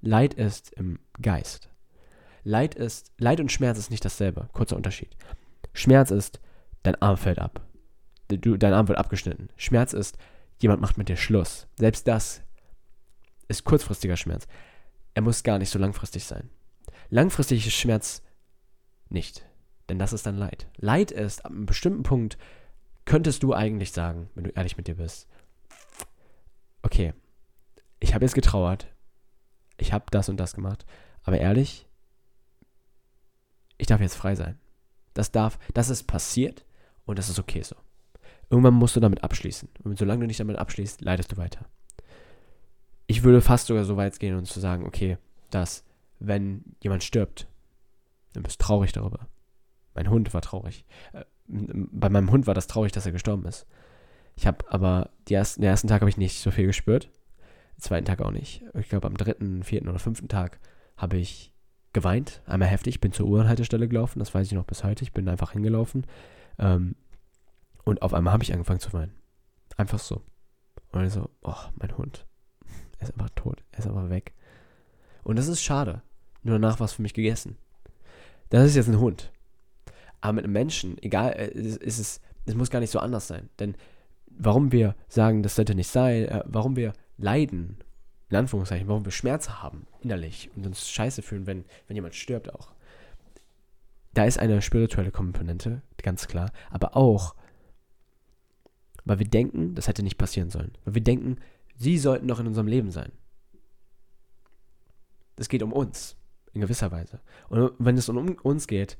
Leid 0.00 0.34
ist 0.34 0.72
im 0.72 0.98
Geist. 1.20 1.70
Leid 2.44 2.74
ist, 2.74 3.12
Leid 3.18 3.40
und 3.40 3.50
Schmerz 3.50 3.78
ist 3.78 3.90
nicht 3.90 4.04
dasselbe. 4.04 4.48
Kurzer 4.52 4.76
Unterschied. 4.76 5.16
Schmerz 5.72 6.10
ist, 6.10 6.40
dein 6.82 7.00
Arm 7.02 7.16
fällt 7.16 7.38
ab. 7.38 7.66
Du, 8.28 8.56
dein 8.56 8.72
Arm 8.72 8.88
wird 8.88 8.98
abgeschnitten. 8.98 9.48
Schmerz 9.56 9.92
ist, 9.92 10.16
jemand 10.58 10.80
macht 10.80 10.98
mit 10.98 11.08
dir 11.08 11.16
Schluss. 11.16 11.66
Selbst 11.76 12.06
das 12.08 12.42
ist 13.48 13.64
kurzfristiger 13.64 14.16
Schmerz. 14.16 14.46
Er 15.14 15.22
muss 15.22 15.42
gar 15.42 15.58
nicht 15.58 15.70
so 15.70 15.78
langfristig 15.78 16.24
sein. 16.24 16.50
Langfristig 17.10 17.66
ist 17.66 17.74
Schmerz 17.74 18.22
nicht. 19.08 19.46
Denn 19.88 19.98
das 19.98 20.12
ist 20.12 20.26
dann 20.26 20.36
Leid. 20.36 20.68
Leid 20.76 21.10
ist, 21.10 21.44
ab 21.44 21.52
einem 21.52 21.66
bestimmten 21.66 22.02
Punkt 22.02 22.38
könntest 23.04 23.42
du 23.42 23.54
eigentlich 23.54 23.92
sagen, 23.92 24.30
wenn 24.34 24.44
du 24.44 24.50
ehrlich 24.50 24.76
mit 24.76 24.88
dir 24.88 24.96
bist, 24.96 25.28
okay, 26.82 27.14
ich 28.00 28.14
habe 28.14 28.24
jetzt 28.24 28.34
getrauert, 28.34 28.88
ich 29.78 29.92
habe 29.92 30.06
das 30.10 30.28
und 30.28 30.38
das 30.38 30.54
gemacht, 30.54 30.84
aber 31.22 31.38
ehrlich, 31.38 31.86
ich 33.78 33.86
darf 33.86 34.00
jetzt 34.00 34.16
frei 34.16 34.34
sein. 34.34 34.58
Das 35.14 35.30
darf, 35.30 35.58
das 35.72 35.88
ist 35.88 36.04
passiert 36.04 36.64
und 37.04 37.18
das 37.18 37.28
ist 37.28 37.38
okay 37.38 37.62
so. 37.62 37.76
Irgendwann 38.50 38.74
musst 38.74 38.96
du 38.96 39.00
damit 39.00 39.24
abschließen. 39.24 39.68
Und 39.82 39.98
solange 39.98 40.20
du 40.20 40.26
nicht 40.26 40.40
damit 40.40 40.56
abschließt, 40.56 41.00
leidest 41.00 41.32
du 41.32 41.36
weiter. 41.36 41.66
Ich 43.06 43.22
würde 43.22 43.40
fast 43.40 43.66
sogar 43.66 43.84
so 43.84 43.96
weit 43.96 44.18
gehen 44.18 44.36
und 44.36 44.46
zu 44.46 44.60
sagen, 44.60 44.84
okay, 44.84 45.18
dass 45.50 45.84
wenn 46.18 46.76
jemand 46.80 47.04
stirbt, 47.04 47.48
dann 48.32 48.42
bist 48.42 48.60
du 48.60 48.64
traurig 48.64 48.92
darüber. 48.92 49.28
Mein 49.94 50.10
Hund 50.10 50.32
war 50.34 50.42
traurig. 50.42 50.84
Äh, 51.12 51.24
bei 51.46 52.08
meinem 52.08 52.30
Hund 52.30 52.46
war 52.46 52.54
das 52.54 52.66
traurig, 52.66 52.92
dass 52.92 53.06
er 53.06 53.12
gestorben 53.12 53.46
ist. 53.46 53.66
Ich 54.34 54.46
habe 54.46 54.70
aber 54.70 55.10
ersten, 55.28 55.62
den 55.62 55.70
ersten 55.70 55.88
Tag 55.88 56.00
habe 56.02 56.10
ich 56.10 56.16
nicht 56.16 56.40
so 56.40 56.50
viel 56.50 56.66
gespürt 56.66 57.10
zweiten 57.78 58.06
Tag 58.06 58.20
auch 58.20 58.30
nicht. 58.30 58.62
Ich 58.74 58.88
glaube, 58.88 59.06
am 59.06 59.16
dritten, 59.16 59.62
vierten 59.62 59.88
oder 59.88 59.98
fünften 59.98 60.28
Tag 60.28 60.58
habe 60.96 61.16
ich 61.16 61.52
geweint, 61.92 62.42
einmal 62.46 62.68
heftig, 62.68 63.00
bin 63.00 63.12
zur 63.12 63.26
U-Bahn-Haltestelle 63.26 63.88
gelaufen, 63.88 64.18
das 64.18 64.34
weiß 64.34 64.46
ich 64.46 64.52
noch 64.52 64.64
bis 64.64 64.84
heute. 64.84 65.02
Ich 65.02 65.12
bin 65.12 65.28
einfach 65.28 65.52
hingelaufen. 65.52 66.06
Ähm, 66.58 66.96
und 67.84 68.02
auf 68.02 68.14
einmal 68.14 68.32
habe 68.32 68.42
ich 68.42 68.52
angefangen 68.52 68.80
zu 68.80 68.92
weinen. 68.92 69.14
Einfach 69.76 69.98
so. 69.98 70.22
Und 70.92 71.04
ich 71.04 71.12
so, 71.12 71.30
oh, 71.42 71.54
mein 71.76 71.96
Hund. 71.96 72.26
Er 72.98 73.08
ist 73.08 73.12
einfach 73.12 73.30
tot. 73.34 73.62
Er 73.72 73.80
ist 73.80 73.86
einfach 73.86 74.08
weg. 74.08 74.34
Und 75.26 75.34
das 75.34 75.48
ist 75.48 75.60
schade. 75.60 76.02
Nur 76.44 76.54
danach 76.54 76.78
war 76.78 76.84
es 76.84 76.92
für 76.92 77.02
mich 77.02 77.12
gegessen. 77.12 77.56
Das 78.50 78.64
ist 78.64 78.76
jetzt 78.76 78.86
ein 78.86 79.00
Hund. 79.00 79.32
Aber 80.20 80.34
mit 80.34 80.44
einem 80.44 80.52
Menschen, 80.52 81.02
egal, 81.02 81.32
äh, 81.32 81.48
ist 81.48 81.98
es, 81.98 82.20
es 82.44 82.54
muss 82.54 82.70
gar 82.70 82.78
nicht 82.78 82.92
so 82.92 83.00
anders 83.00 83.26
sein. 83.26 83.48
Denn 83.58 83.74
warum 84.28 84.70
wir 84.70 84.94
sagen, 85.08 85.42
das 85.42 85.56
sollte 85.56 85.74
nicht 85.74 85.88
sein, 85.90 86.26
äh, 86.26 86.44
warum 86.46 86.76
wir 86.76 86.92
leiden, 87.18 87.78
in 88.28 88.36
Anführungszeichen, 88.36 88.86
warum 88.86 89.04
wir 89.04 89.10
Schmerzen 89.10 89.60
haben 89.60 89.88
innerlich 90.00 90.48
und 90.54 90.64
uns 90.64 90.88
scheiße 90.88 91.22
fühlen, 91.22 91.48
wenn, 91.48 91.64
wenn 91.88 91.96
jemand 91.96 92.14
stirbt 92.14 92.54
auch. 92.54 92.72
Da 94.14 94.26
ist 94.26 94.38
eine 94.38 94.62
spirituelle 94.62 95.10
Komponente, 95.10 95.82
ganz 96.04 96.28
klar, 96.28 96.52
aber 96.70 96.96
auch, 96.96 97.34
weil 99.04 99.18
wir 99.18 99.26
denken, 99.26 99.74
das 99.74 99.88
hätte 99.88 100.04
nicht 100.04 100.18
passieren 100.18 100.50
sollen. 100.50 100.70
Weil 100.84 100.94
wir 100.94 101.02
denken, 101.02 101.38
sie 101.74 101.98
sollten 101.98 102.26
noch 102.26 102.38
in 102.38 102.46
unserem 102.46 102.68
Leben 102.68 102.92
sein. 102.92 103.10
Es 105.36 105.48
geht 105.48 105.62
um 105.62 105.72
uns, 105.72 106.16
in 106.52 106.60
gewisser 106.60 106.90
Weise. 106.90 107.20
Und 107.48 107.72
wenn 107.78 107.96
es 107.96 108.08
um 108.08 108.36
uns 108.42 108.66
geht, 108.66 108.96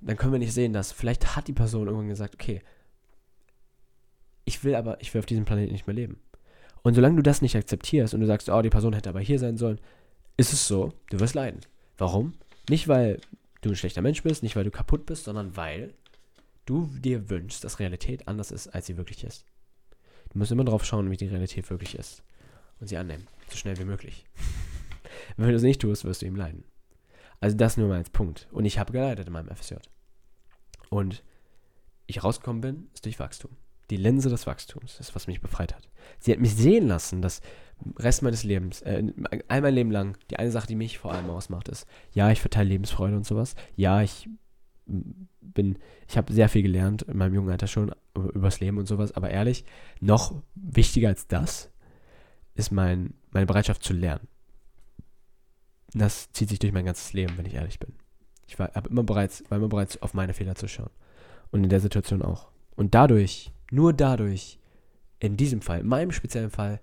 dann 0.00 0.16
können 0.16 0.32
wir 0.32 0.38
nicht 0.38 0.54
sehen, 0.54 0.72
dass 0.72 0.92
vielleicht 0.92 1.36
hat 1.36 1.48
die 1.48 1.52
Person 1.52 1.86
irgendwann 1.86 2.08
gesagt, 2.08 2.34
okay, 2.34 2.62
ich 4.44 4.64
will 4.64 4.74
aber, 4.74 5.00
ich 5.00 5.12
will 5.12 5.20
auf 5.20 5.26
diesem 5.26 5.44
Planeten 5.44 5.72
nicht 5.72 5.86
mehr 5.86 5.94
leben. 5.94 6.20
Und 6.82 6.94
solange 6.94 7.16
du 7.16 7.22
das 7.22 7.42
nicht 7.42 7.56
akzeptierst 7.56 8.14
und 8.14 8.20
du 8.20 8.26
sagst, 8.26 8.48
oh, 8.48 8.62
die 8.62 8.70
Person 8.70 8.94
hätte 8.94 9.10
aber 9.10 9.20
hier 9.20 9.38
sein 9.38 9.56
sollen, 9.56 9.80
ist 10.36 10.52
es 10.52 10.66
so, 10.66 10.92
du 11.10 11.20
wirst 11.20 11.34
leiden. 11.34 11.60
Warum? 11.98 12.32
Nicht, 12.68 12.88
weil 12.88 13.20
du 13.60 13.68
ein 13.68 13.76
schlechter 13.76 14.00
Mensch 14.00 14.22
bist, 14.22 14.42
nicht, 14.42 14.56
weil 14.56 14.64
du 14.64 14.70
kaputt 14.70 15.04
bist, 15.04 15.24
sondern 15.24 15.56
weil 15.56 15.94
du 16.64 16.86
dir 16.86 17.28
wünschst, 17.28 17.62
dass 17.62 17.78
Realität 17.78 18.26
anders 18.28 18.50
ist, 18.50 18.68
als 18.68 18.86
sie 18.86 18.96
wirklich 18.96 19.24
ist. 19.24 19.44
Du 20.30 20.38
musst 20.38 20.52
immer 20.52 20.64
drauf 20.64 20.84
schauen, 20.84 21.10
wie 21.10 21.16
die 21.16 21.26
Realität 21.26 21.68
wirklich 21.68 21.98
ist. 21.98 22.22
Und 22.80 22.88
sie 22.88 22.96
annehmen. 22.96 23.26
So 23.48 23.56
schnell 23.56 23.78
wie 23.78 23.84
möglich. 23.84 24.24
Wenn 25.36 25.48
du 25.48 25.54
es 25.54 25.62
nicht 25.62 25.80
tust, 25.80 26.04
wirst 26.04 26.22
du 26.22 26.26
ihm 26.26 26.36
leiden. 26.36 26.64
Also 27.40 27.56
das 27.56 27.76
nur 27.76 27.88
mal 27.88 27.98
als 27.98 28.10
Punkt. 28.10 28.48
Und 28.52 28.64
ich 28.64 28.78
habe 28.78 28.92
geleitet 28.92 29.26
in 29.26 29.32
meinem 29.32 29.54
FSJ. 29.54 29.74
Und 30.90 31.22
ich 32.06 32.22
rausgekommen 32.22 32.60
bin, 32.60 32.88
ist 32.92 33.04
durch 33.04 33.18
Wachstum. 33.18 33.56
Die 33.90 33.96
Linse 33.96 34.28
des 34.28 34.46
Wachstums 34.46 35.00
ist, 35.00 35.14
was 35.14 35.26
mich 35.26 35.40
befreit 35.40 35.74
hat. 35.74 35.88
Sie 36.18 36.32
hat 36.32 36.38
mich 36.38 36.54
sehen 36.54 36.86
lassen, 36.86 37.22
dass 37.22 37.40
Rest 37.98 38.22
meines 38.22 38.44
Lebens, 38.44 38.82
äh, 38.82 39.02
all 39.48 39.62
mein 39.62 39.74
Leben 39.74 39.90
lang, 39.90 40.16
die 40.30 40.38
eine 40.38 40.50
Sache, 40.50 40.66
die 40.66 40.76
mich 40.76 40.98
vor 40.98 41.12
allem 41.12 41.30
ausmacht, 41.30 41.68
ist, 41.68 41.86
ja, 42.12 42.30
ich 42.30 42.40
verteile 42.40 42.68
Lebensfreude 42.68 43.16
und 43.16 43.26
sowas. 43.26 43.56
Ja, 43.74 44.02
ich 44.02 44.28
bin, 44.86 45.78
ich 46.08 46.16
habe 46.16 46.32
sehr 46.32 46.48
viel 46.48 46.62
gelernt 46.62 47.02
in 47.02 47.16
meinem 47.16 47.34
jungen 47.34 47.50
Alter 47.50 47.66
schon 47.66 47.92
übers 48.14 48.60
Leben 48.60 48.78
und 48.78 48.86
sowas, 48.86 49.12
aber 49.12 49.30
ehrlich, 49.30 49.64
noch 50.00 50.34
wichtiger 50.54 51.08
als 51.08 51.26
das 51.26 51.70
ist 52.60 52.70
mein, 52.70 53.14
meine 53.30 53.46
Bereitschaft 53.46 53.82
zu 53.82 53.92
lernen. 53.92 54.28
Das 55.92 56.30
zieht 56.32 56.48
sich 56.48 56.58
durch 56.58 56.72
mein 56.72 56.84
ganzes 56.84 57.12
Leben, 57.12 57.36
wenn 57.36 57.46
ich 57.46 57.54
ehrlich 57.54 57.80
bin. 57.80 57.94
Ich 58.46 58.58
war, 58.58 58.74
immer 58.86 59.02
bereits, 59.02 59.42
war 59.50 59.58
immer 59.58 59.68
bereits 59.68 60.00
auf 60.02 60.14
meine 60.14 60.34
Fehler 60.34 60.54
zu 60.54 60.68
schauen. 60.68 60.90
Und 61.50 61.64
in 61.64 61.70
der 61.70 61.80
Situation 61.80 62.22
auch. 62.22 62.48
Und 62.76 62.94
dadurch, 62.94 63.52
nur 63.70 63.92
dadurch, 63.92 64.58
in 65.18 65.36
diesem 65.36 65.62
Fall, 65.62 65.80
in 65.80 65.88
meinem 65.88 66.12
speziellen 66.12 66.50
Fall, 66.50 66.80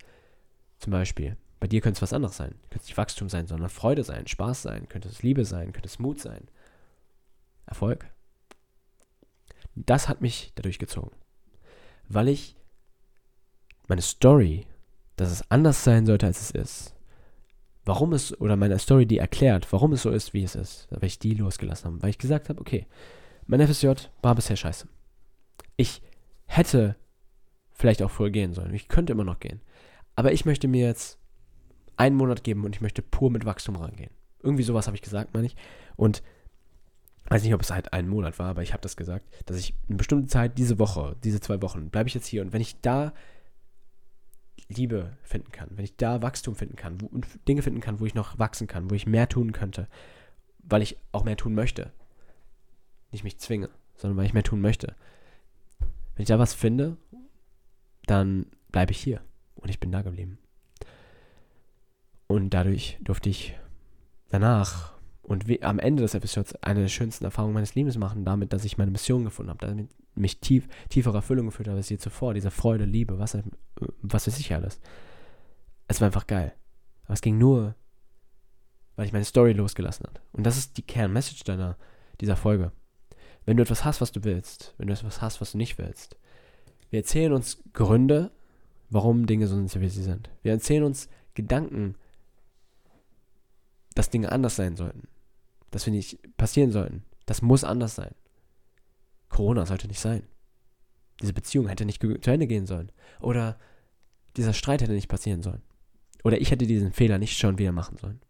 zum 0.79 0.91
Beispiel, 0.91 1.37
bei 1.59 1.67
dir 1.67 1.81
könnte 1.81 1.97
es 1.97 2.01
was 2.01 2.13
anderes 2.13 2.37
sein. 2.37 2.51
Könnte 2.69 2.81
es 2.81 2.87
nicht 2.87 2.97
Wachstum 2.97 3.29
sein, 3.29 3.47
sondern 3.47 3.69
Freude 3.69 4.03
sein, 4.03 4.27
Spaß 4.27 4.61
sein, 4.61 4.89
könnte 4.89 5.09
es 5.09 5.23
Liebe 5.23 5.45
sein, 5.45 5.71
könnte 5.71 5.87
es 5.87 5.99
Mut 5.99 6.19
sein. 6.19 6.47
Erfolg. 7.65 8.09
Das 9.75 10.07
hat 10.07 10.21
mich 10.21 10.51
dadurch 10.55 10.79
gezogen. 10.79 11.15
Weil 12.09 12.29
ich 12.29 12.55
meine 13.87 14.01
Story, 14.01 14.67
dass 15.17 15.31
es 15.31 15.51
anders 15.51 15.83
sein 15.83 16.05
sollte, 16.05 16.25
als 16.25 16.39
es 16.41 16.51
ist, 16.51 16.95
warum 17.83 18.13
es, 18.13 18.39
oder 18.39 18.55
meine 18.55 18.79
Story, 18.79 19.05
die 19.05 19.17
erklärt, 19.17 19.71
warum 19.73 19.91
es 19.91 20.03
so 20.03 20.11
ist, 20.11 20.33
wie 20.33 20.43
es 20.43 20.55
ist, 20.55 20.87
weil 20.91 21.05
ich 21.05 21.19
die 21.19 21.33
losgelassen 21.33 21.85
habe, 21.87 22.01
weil 22.01 22.11
ich 22.11 22.17
gesagt 22.17 22.49
habe, 22.49 22.61
okay, 22.61 22.87
mein 23.45 23.65
FSJ 23.65 23.91
war 24.21 24.35
bisher 24.35 24.55
scheiße. 24.55 24.87
Ich 25.75 26.01
hätte 26.45 26.95
vielleicht 27.71 28.01
auch 28.01 28.11
früher 28.11 28.29
gehen 28.29 28.53
sollen. 28.53 28.73
Ich 28.73 28.87
könnte 28.87 29.13
immer 29.13 29.23
noch 29.23 29.39
gehen. 29.39 29.61
Aber 30.15 30.31
ich 30.31 30.45
möchte 30.45 30.67
mir 30.67 30.85
jetzt 30.85 31.19
einen 31.95 32.15
Monat 32.15 32.43
geben 32.43 32.63
und 32.63 32.75
ich 32.75 32.81
möchte 32.81 33.01
pur 33.01 33.31
mit 33.31 33.45
Wachstum 33.45 33.75
rangehen. 33.75 34.11
Irgendwie 34.41 34.63
sowas 34.63 34.87
habe 34.87 34.95
ich 34.95 35.01
gesagt, 35.01 35.33
meine 35.33 35.47
ich. 35.47 35.55
Und 35.95 36.23
weiß 37.29 37.43
nicht, 37.43 37.53
ob 37.53 37.61
es 37.61 37.71
halt 37.71 37.93
einen 37.93 38.09
Monat 38.09 38.39
war, 38.39 38.49
aber 38.49 38.63
ich 38.63 38.73
habe 38.73 38.81
das 38.81 38.97
gesagt, 38.97 39.25
dass 39.45 39.57
ich 39.57 39.73
eine 39.87 39.97
bestimmte 39.97 40.27
Zeit, 40.27 40.57
diese 40.57 40.79
Woche, 40.79 41.15
diese 41.23 41.39
zwei 41.39 41.61
Wochen, 41.61 41.89
bleibe 41.89 42.07
ich 42.07 42.15
jetzt 42.15 42.27
hier 42.27 42.41
und 42.41 42.53
wenn 42.53 42.61
ich 42.61 42.79
da 42.81 43.13
Liebe 44.77 45.17
finden 45.23 45.51
kann, 45.51 45.69
wenn 45.71 45.83
ich 45.83 45.97
da 45.97 46.21
Wachstum 46.21 46.55
finden 46.55 46.75
kann 46.75 47.01
wo, 47.01 47.09
Dinge 47.47 47.61
finden 47.61 47.81
kann, 47.81 47.99
wo 47.99 48.05
ich 48.05 48.15
noch 48.15 48.39
wachsen 48.39 48.67
kann, 48.67 48.89
wo 48.89 48.95
ich 48.95 49.05
mehr 49.05 49.27
tun 49.27 49.51
könnte, 49.51 49.87
weil 50.59 50.81
ich 50.81 50.97
auch 51.11 51.23
mehr 51.23 51.37
tun 51.37 51.53
möchte, 51.53 51.91
nicht 53.11 53.23
mich 53.23 53.39
zwinge, 53.39 53.69
sondern 53.95 54.17
weil 54.17 54.25
ich 54.25 54.33
mehr 54.33 54.43
tun 54.43 54.61
möchte. 54.61 54.95
Wenn 56.15 56.23
ich 56.23 56.27
da 56.27 56.39
was 56.39 56.53
finde, 56.53 56.97
dann 58.05 58.47
bleibe 58.71 58.91
ich 58.91 58.99
hier 58.99 59.21
und 59.55 59.69
ich 59.69 59.79
bin 59.79 59.91
da 59.91 60.01
geblieben. 60.01 60.37
Und 62.27 62.49
dadurch 62.51 62.97
durfte 63.01 63.29
ich 63.29 63.57
danach 64.29 64.93
und 65.21 65.45
am 65.61 65.79
Ende 65.79 66.03
des 66.03 66.13
Episodes 66.13 66.55
eine 66.63 66.81
der 66.81 66.87
schönsten 66.87 67.25
Erfahrungen 67.25 67.53
meines 67.53 67.75
Lebens 67.75 67.97
machen, 67.97 68.23
damit, 68.23 68.53
dass 68.53 68.65
ich 68.65 68.77
meine 68.77 68.91
Mission 68.91 69.25
gefunden 69.25 69.49
habe, 69.49 69.65
damit 69.65 69.89
mich 70.15 70.39
tief, 70.39 70.67
tiefere 70.89 71.17
Erfüllung 71.17 71.47
gefühlt 71.47 71.67
habe 71.67 71.77
als 71.77 71.89
je 71.89 71.97
zuvor, 71.97 72.33
diese 72.33 72.49
Freude, 72.49 72.85
Liebe, 72.85 73.19
was, 73.19 73.37
was 74.01 74.27
weiß 74.27 74.39
ich 74.39 74.53
alles. 74.53 74.79
Es 75.87 76.01
war 76.01 76.07
einfach 76.07 76.27
geil. 76.27 76.53
Aber 77.05 77.13
es 77.13 77.21
ging 77.21 77.37
nur, 77.37 77.75
weil 78.95 79.05
ich 79.05 79.13
meine 79.13 79.25
Story 79.25 79.53
losgelassen 79.53 80.05
habe. 80.05 80.19
Und 80.33 80.43
das 80.43 80.57
ist 80.57 80.77
die 80.77 80.81
Kernmessage 80.81 81.43
deiner, 81.43 81.77
dieser 82.19 82.35
Folge. 82.35 82.71
Wenn 83.45 83.57
du 83.57 83.63
etwas 83.63 83.85
hast, 83.85 84.01
was 84.01 84.11
du 84.11 84.23
willst, 84.23 84.73
wenn 84.77 84.87
du 84.87 84.93
etwas 84.93 85.21
hast, 85.21 85.39
was 85.39 85.53
du 85.53 85.57
nicht 85.57 85.77
willst, 85.77 86.17
wir 86.89 86.99
erzählen 86.99 87.33
uns 87.33 87.63
Gründe, 87.73 88.31
warum 88.89 89.25
Dinge 89.25 89.47
so 89.47 89.55
sind, 89.55 89.81
wie 89.81 89.89
sie 89.89 90.03
sind. 90.03 90.29
Wir 90.41 90.51
erzählen 90.51 90.83
uns 90.83 91.09
Gedanken, 91.33 91.95
dass 93.95 94.09
Dinge 94.09 94.31
anders 94.31 94.55
sein 94.55 94.75
sollten 94.75 95.07
dass 95.71 95.85
wir 95.85 95.93
nicht 95.93 96.19
passieren 96.37 96.71
sollten. 96.71 97.03
Das 97.25 97.41
muss 97.41 97.63
anders 97.63 97.95
sein. 97.95 98.13
Corona 99.29 99.65
sollte 99.65 99.87
nicht 99.87 99.99
sein. 99.99 100.23
Diese 101.21 101.33
Beziehung 101.33 101.67
hätte 101.67 101.85
nicht 101.85 102.01
zu 102.01 102.31
Ende 102.31 102.47
gehen 102.47 102.65
sollen. 102.65 102.91
Oder 103.19 103.57
dieser 104.35 104.53
Streit 104.53 104.81
hätte 104.81 104.93
nicht 104.93 105.09
passieren 105.09 105.41
sollen. 105.41 105.63
Oder 106.23 106.39
ich 106.39 106.51
hätte 106.51 106.67
diesen 106.67 106.91
Fehler 106.91 107.17
nicht 107.17 107.37
schon 107.37 107.57
wieder 107.57 107.71
machen 107.71 107.97
sollen. 107.97 108.21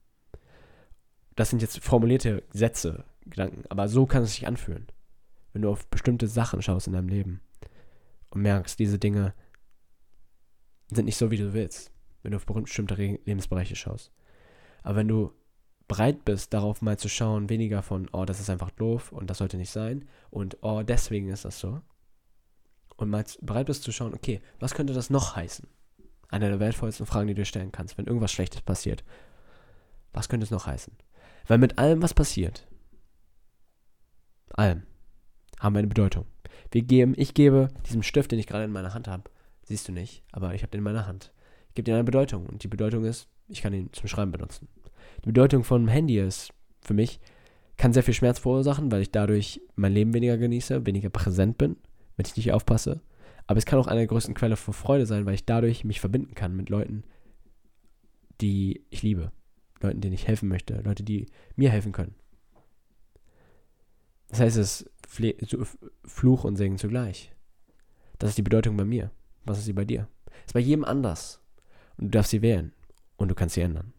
Das 1.35 1.49
sind 1.49 1.61
jetzt 1.61 1.79
formulierte 1.83 2.43
Sätze, 2.51 3.05
Gedanken. 3.25 3.63
Aber 3.69 3.87
so 3.87 4.05
kann 4.05 4.23
es 4.23 4.33
sich 4.33 4.47
anfühlen. 4.47 4.87
Wenn 5.53 5.61
du 5.61 5.69
auf 5.69 5.87
bestimmte 5.87 6.27
Sachen 6.27 6.61
schaust 6.61 6.87
in 6.87 6.93
deinem 6.93 7.09
Leben 7.09 7.41
und 8.29 8.41
merkst, 8.41 8.79
diese 8.79 8.99
Dinge 8.99 9.33
sind 10.91 11.05
nicht 11.05 11.17
so, 11.17 11.31
wie 11.31 11.37
du 11.37 11.53
willst. 11.53 11.91
Wenn 12.23 12.31
du 12.31 12.37
auf 12.37 12.45
bestimmte 12.45 12.95
Lebensbereiche 12.95 13.75
schaust. 13.75 14.11
Aber 14.83 14.97
wenn 14.97 15.07
du 15.07 15.33
bereit 15.87 16.25
bist, 16.25 16.53
darauf 16.53 16.81
mal 16.81 16.97
zu 16.97 17.09
schauen, 17.09 17.49
weniger 17.49 17.81
von, 17.81 18.09
oh, 18.11 18.25
das 18.25 18.39
ist 18.39 18.49
einfach 18.49 18.71
doof 18.71 19.11
und 19.11 19.29
das 19.29 19.37
sollte 19.37 19.57
nicht 19.57 19.71
sein 19.71 20.07
und, 20.29 20.57
oh, 20.61 20.83
deswegen 20.83 21.29
ist 21.29 21.45
das 21.45 21.59
so. 21.59 21.81
Und 22.97 23.09
mal 23.09 23.23
bereit 23.41 23.67
bist 23.67 23.83
zu 23.83 23.91
schauen, 23.91 24.13
okay, 24.13 24.41
was 24.59 24.73
könnte 24.73 24.93
das 24.93 25.09
noch 25.09 25.35
heißen? 25.35 25.67
Eine 26.29 26.49
der 26.49 26.59
wertvollsten 26.59 27.05
Fragen, 27.05 27.27
die 27.27 27.35
du 27.35 27.45
stellen 27.45 27.71
kannst, 27.71 27.97
wenn 27.97 28.05
irgendwas 28.05 28.31
Schlechtes 28.31 28.61
passiert. 28.61 29.03
Was 30.13 30.29
könnte 30.29 30.43
es 30.43 30.51
noch 30.51 30.65
heißen? 30.65 30.93
Weil 31.47 31.59
mit 31.59 31.77
allem, 31.77 32.01
was 32.01 32.13
passiert, 32.13 32.67
allem, 34.51 34.83
haben 35.59 35.75
wir 35.75 35.79
eine 35.79 35.87
Bedeutung. 35.87 36.25
Wir 36.71 36.81
geben, 36.81 37.13
ich 37.15 37.33
gebe 37.33 37.69
diesem 37.85 38.03
Stift, 38.03 38.31
den 38.31 38.39
ich 38.39 38.47
gerade 38.47 38.65
in 38.65 38.71
meiner 38.71 38.93
Hand 38.93 39.07
habe, 39.07 39.29
siehst 39.63 39.87
du 39.87 39.91
nicht, 39.91 40.23
aber 40.31 40.53
ich 40.53 40.63
habe 40.63 40.71
den 40.71 40.79
in 40.79 40.83
meiner 40.83 41.07
Hand. 41.07 41.31
Ich 41.69 41.75
gebe 41.75 41.85
dir 41.85 41.93
eine 41.93 42.03
Bedeutung 42.03 42.45
und 42.47 42.63
die 42.63 42.67
Bedeutung 42.67 43.05
ist, 43.05 43.27
ich 43.47 43.61
kann 43.61 43.73
ihn 43.73 43.93
zum 43.93 44.07
Schreiben 44.07 44.31
benutzen 44.31 44.67
die 45.23 45.27
Bedeutung 45.27 45.63
von 45.63 45.87
Handy 45.87 46.19
ist 46.19 46.53
für 46.81 46.93
mich, 46.93 47.19
kann 47.77 47.93
sehr 47.93 48.03
viel 48.03 48.13
Schmerz 48.13 48.39
verursachen, 48.39 48.91
weil 48.91 49.01
ich 49.01 49.11
dadurch 49.11 49.61
mein 49.75 49.93
Leben 49.93 50.13
weniger 50.13 50.37
genieße, 50.37 50.85
weniger 50.85 51.09
präsent 51.09 51.57
bin, 51.57 51.77
wenn 52.17 52.25
ich 52.25 52.35
nicht 52.35 52.51
aufpasse. 52.51 53.01
Aber 53.45 53.57
es 53.57 53.65
kann 53.65 53.79
auch 53.79 53.87
eine 53.87 54.01
der 54.01 54.07
größten 54.07 54.33
Quelle 54.33 54.57
für 54.57 54.73
Freude 54.73 55.05
sein, 55.05 55.25
weil 55.25 55.35
ich 55.35 55.45
dadurch 55.45 55.85
mich 55.85 56.01
verbinden 56.01 56.35
kann 56.35 56.55
mit 56.55 56.69
Leuten, 56.69 57.05
die 58.41 58.85
ich 58.89 59.03
liebe. 59.03 59.31
Leuten, 59.81 60.01
denen 60.01 60.13
ich 60.13 60.27
helfen 60.27 60.49
möchte. 60.49 60.81
Leute, 60.81 61.03
die 61.03 61.27
mir 61.55 61.69
helfen 61.69 61.93
können. 61.93 62.15
Das 64.27 64.41
heißt, 64.41 64.57
es 64.57 64.81
ist 64.81 64.91
Fluch 66.03 66.43
und 66.43 66.57
Segen 66.57 66.77
zugleich. 66.77 67.31
Das 68.19 68.31
ist 68.31 68.37
die 68.37 68.43
Bedeutung 68.43 68.75
bei 68.75 68.83
mir. 68.83 69.11
Was 69.45 69.59
ist 69.59 69.65
sie 69.65 69.73
bei 69.73 69.85
dir? 69.85 70.09
Ist 70.45 70.53
bei 70.53 70.59
jedem 70.59 70.83
anders. 70.83 71.41
Und 71.97 72.07
du 72.07 72.09
darfst 72.11 72.31
sie 72.31 72.41
wählen. 72.41 72.73
Und 73.15 73.29
du 73.29 73.35
kannst 73.35 73.55
sie 73.55 73.61
ändern. 73.61 73.93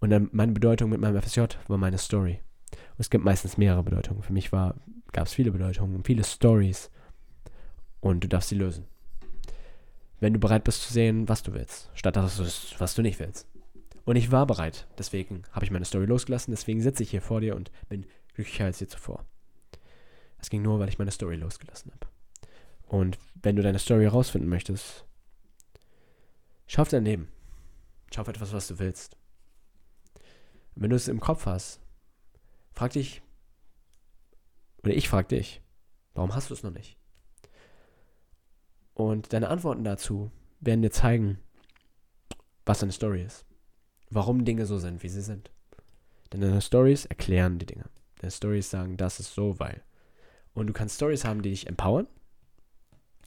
Und 0.00 0.10
dann 0.10 0.28
meine 0.32 0.52
Bedeutung 0.52 0.90
mit 0.90 1.00
meinem 1.00 1.20
FSJ 1.22 1.42
war 1.68 1.78
meine 1.78 1.98
Story. 1.98 2.40
Und 2.72 3.00
es 3.00 3.10
gibt 3.10 3.24
meistens 3.24 3.56
mehrere 3.56 3.84
Bedeutungen. 3.84 4.22
Für 4.22 4.32
mich 4.32 4.50
gab 4.50 5.26
es 5.26 5.34
viele 5.34 5.52
Bedeutungen, 5.52 6.02
viele 6.02 6.24
Stories. 6.24 6.90
Und 8.04 8.20
du 8.20 8.28
darfst 8.28 8.50
sie 8.50 8.54
lösen. 8.54 8.86
Wenn 10.20 10.34
du 10.34 10.38
bereit 10.38 10.62
bist 10.64 10.82
zu 10.82 10.92
sehen, 10.92 11.26
was 11.26 11.42
du 11.42 11.54
willst, 11.54 11.90
statt 11.94 12.16
das, 12.16 12.38
was 12.78 12.94
du 12.94 13.00
nicht 13.00 13.18
willst. 13.18 13.48
Und 14.04 14.16
ich 14.16 14.30
war 14.30 14.46
bereit. 14.46 14.86
Deswegen 14.98 15.44
habe 15.52 15.64
ich 15.64 15.70
meine 15.70 15.86
Story 15.86 16.04
losgelassen. 16.04 16.52
Deswegen 16.52 16.82
sitze 16.82 17.02
ich 17.02 17.10
hier 17.10 17.22
vor 17.22 17.40
dir 17.40 17.56
und 17.56 17.72
bin 17.88 18.04
glücklicher 18.34 18.66
als 18.66 18.78
je 18.78 18.88
zuvor. 18.88 19.24
Es 20.36 20.50
ging 20.50 20.60
nur, 20.60 20.78
weil 20.78 20.90
ich 20.90 20.98
meine 20.98 21.12
Story 21.12 21.36
losgelassen 21.36 21.92
habe. 21.92 22.06
Und 22.86 23.18
wenn 23.42 23.56
du 23.56 23.62
deine 23.62 23.78
Story 23.78 24.02
herausfinden 24.02 24.50
möchtest, 24.50 25.06
schau 26.66 26.82
auf 26.82 26.90
dein 26.90 27.06
Leben. 27.06 27.28
Schau 28.14 28.20
auf 28.20 28.28
etwas, 28.28 28.52
was 28.52 28.68
du 28.68 28.78
willst. 28.78 29.16
Und 30.74 30.82
wenn 30.82 30.90
du 30.90 30.96
es 30.96 31.08
im 31.08 31.20
Kopf 31.20 31.46
hast, 31.46 31.80
frag 32.74 32.92
dich, 32.92 33.22
oder 34.82 34.92
ich 34.92 35.08
frag 35.08 35.30
dich, 35.30 35.62
warum 36.12 36.34
hast 36.34 36.50
du 36.50 36.54
es 36.54 36.62
noch 36.62 36.70
nicht? 36.70 36.98
Und 38.94 39.32
deine 39.32 39.48
Antworten 39.48 39.84
dazu 39.84 40.30
werden 40.60 40.82
dir 40.82 40.90
zeigen, 40.90 41.38
was 42.64 42.78
deine 42.78 42.92
Story 42.92 43.22
ist. 43.22 43.44
Warum 44.10 44.44
Dinge 44.44 44.66
so 44.66 44.78
sind, 44.78 45.02
wie 45.02 45.08
sie 45.08 45.22
sind. 45.22 45.50
Denn 46.32 46.40
deine 46.40 46.60
Stories 46.60 47.04
erklären 47.04 47.58
die 47.58 47.66
Dinge. 47.66 47.84
Deine 48.20 48.30
Stories 48.30 48.70
sagen, 48.70 48.96
das 48.96 49.20
ist 49.20 49.34
so, 49.34 49.58
weil. 49.58 49.82
Und 50.54 50.68
du 50.68 50.72
kannst 50.72 50.96
Stories 50.96 51.24
haben, 51.24 51.42
die 51.42 51.50
dich 51.50 51.66
empowern, 51.66 52.06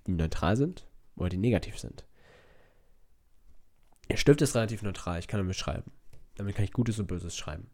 die 0.07 0.13
neutral 0.13 0.55
sind 0.55 0.87
oder 1.15 1.29
die 1.29 1.37
negativ 1.37 1.77
sind. 1.77 2.05
Der 4.09 4.17
Stift 4.17 4.41
ist 4.41 4.55
relativ 4.55 4.81
neutral, 4.81 5.19
ich 5.19 5.27
kann 5.27 5.39
damit 5.39 5.57
schreiben. 5.57 5.91
Damit 6.35 6.55
kann 6.55 6.63
ich 6.63 6.71
Gutes 6.71 6.97
und 6.99 7.07
Böses 7.07 7.35
schreiben. 7.35 7.69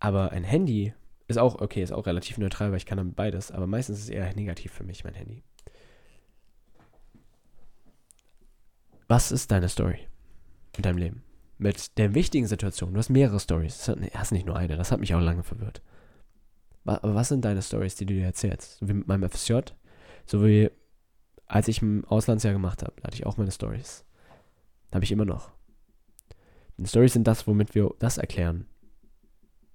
Aber 0.00 0.32
ein 0.32 0.44
Handy 0.44 0.94
ist 1.28 1.38
auch, 1.38 1.60
okay, 1.60 1.82
ist 1.82 1.92
auch 1.92 2.06
relativ 2.06 2.38
neutral, 2.38 2.70
weil 2.70 2.78
ich 2.78 2.86
kann 2.86 2.98
damit 2.98 3.14
beides, 3.14 3.50
aber 3.50 3.66
meistens 3.66 3.98
ist 3.98 4.04
es 4.04 4.10
eher 4.10 4.34
negativ 4.34 4.72
für 4.72 4.84
mich, 4.84 5.04
mein 5.04 5.14
Handy. 5.14 5.42
Was 9.12 9.30
ist 9.30 9.50
deine 9.50 9.68
Story? 9.68 9.98
in 10.74 10.82
deinem 10.84 10.96
Leben. 10.96 11.22
Mit 11.58 11.98
der 11.98 12.14
wichtigen 12.14 12.46
Situation. 12.46 12.94
Du 12.94 12.98
hast 12.98 13.10
mehrere 13.10 13.38
Stories. 13.38 13.84
Du 13.84 13.94
hast 14.14 14.32
nicht 14.32 14.46
nur 14.46 14.56
eine. 14.56 14.78
Das 14.78 14.90
hat 14.90 15.00
mich 15.00 15.14
auch 15.14 15.20
lange 15.20 15.42
verwirrt. 15.42 15.82
Aber 16.86 17.14
was 17.14 17.28
sind 17.28 17.44
deine 17.44 17.60
Stories, 17.60 17.94
die 17.94 18.06
du 18.06 18.14
dir 18.14 18.24
erzählst? 18.24 18.78
So 18.78 18.88
wie 18.88 18.94
mit 18.94 19.08
meinem 19.08 19.28
FSJ, 19.28 19.58
so 20.24 20.42
wie 20.42 20.70
als 21.46 21.68
ich 21.68 21.82
ein 21.82 22.06
Auslandsjahr 22.06 22.54
gemacht 22.54 22.82
habe, 22.82 22.94
hatte 23.04 23.14
ich 23.14 23.26
auch 23.26 23.36
meine 23.36 23.50
Stories. 23.50 24.06
Habe 24.94 25.04
ich 25.04 25.12
immer 25.12 25.26
noch. 25.26 25.50
Und 26.78 26.88
Stories 26.88 27.12
sind 27.12 27.26
das, 27.26 27.46
womit 27.46 27.74
wir 27.74 27.94
das 27.98 28.16
erklären, 28.16 28.66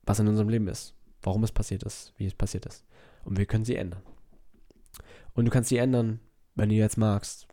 was 0.01 0.17
in 0.17 0.27
unserem 0.27 0.49
Leben 0.49 0.67
ist, 0.67 0.95
warum 1.21 1.43
es 1.43 1.51
passiert 1.51 1.83
ist, 1.83 2.11
wie 2.17 2.25
es 2.25 2.33
passiert 2.33 2.65
ist. 2.65 2.87
Und 3.23 3.37
wir 3.37 3.45
können 3.45 3.65
sie 3.65 3.75
ändern. 3.75 4.01
Und 5.35 5.45
du 5.45 5.51
kannst 5.51 5.69
sie 5.69 5.77
ändern, 5.77 6.21
wenn 6.55 6.69
du 6.69 6.75
jetzt 6.75 6.97
magst, 6.97 7.47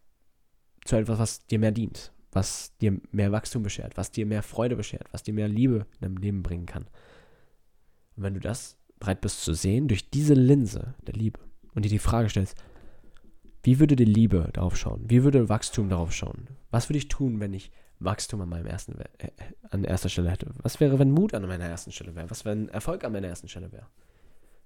zu 0.85 0.97
etwas, 0.97 1.19
was 1.19 1.47
dir 1.47 1.59
mehr 1.59 1.73
dient, 1.73 2.13
was 2.33 2.77
dir 2.79 3.01
mehr 3.11 3.33
Wachstum 3.33 3.63
beschert, 3.63 3.97
was 3.97 4.11
dir 4.11 4.27
mehr 4.27 4.43
Freude 4.43 4.77
beschert, 4.77 5.09
was 5.13 5.23
dir 5.23 5.35
mehr 5.35 5.49
Liebe 5.49 5.87
in 5.95 6.01
deinem 6.01 6.17
Leben 6.17 6.43
bringen 6.43 6.67
kann. 6.67 6.85
Und 8.17 8.23
wenn 8.23 8.35
du 8.35 8.41
das 8.41 8.77
bereit 8.99 9.21
bist 9.21 9.43
zu 9.43 9.55
sehen, 9.55 9.89
durch 9.89 10.11
diese 10.11 10.35
Linse 10.35 10.95
der 11.07 11.15
Liebe 11.15 11.41
und 11.75 11.85
dir 11.85 11.91
die 11.91 11.99
Frage 11.99 12.29
stellst, 12.29 12.57
wie 13.63 13.81
würde 13.81 13.97
die 13.97 14.05
Liebe 14.05 14.51
darauf 14.53 14.77
schauen? 14.77 15.05
Wie 15.09 15.25
würde 15.25 15.49
Wachstum 15.49 15.89
darauf 15.89 16.13
schauen? 16.13 16.49
Was 16.71 16.91
würde 16.91 16.99
ich 16.99 17.09
tun, 17.09 17.41
wenn 17.41 17.55
ich 17.55 17.73
Wachstum 17.99 18.43
an 18.43 18.51
meinem 18.51 18.67
ersten 18.67 18.99
äh, 19.01 19.31
an 19.71 19.85
erster 19.85 20.11
Stelle 20.11 20.31
hätte? 20.31 20.51
Was 20.63 20.81
wäre, 20.81 20.99
wenn 20.99 21.11
Mut 21.11 21.33
an 21.33 21.47
meiner 21.47 21.65
ersten 21.65 21.91
Stelle 21.91 22.15
wäre? 22.15 22.29
Was, 22.29 22.45
wenn 22.45 22.69
Erfolg 22.69 23.05
an 23.05 23.13
meiner 23.13 23.29
ersten 23.29 23.49
Stelle 23.49 23.73
wäre? 23.73 23.87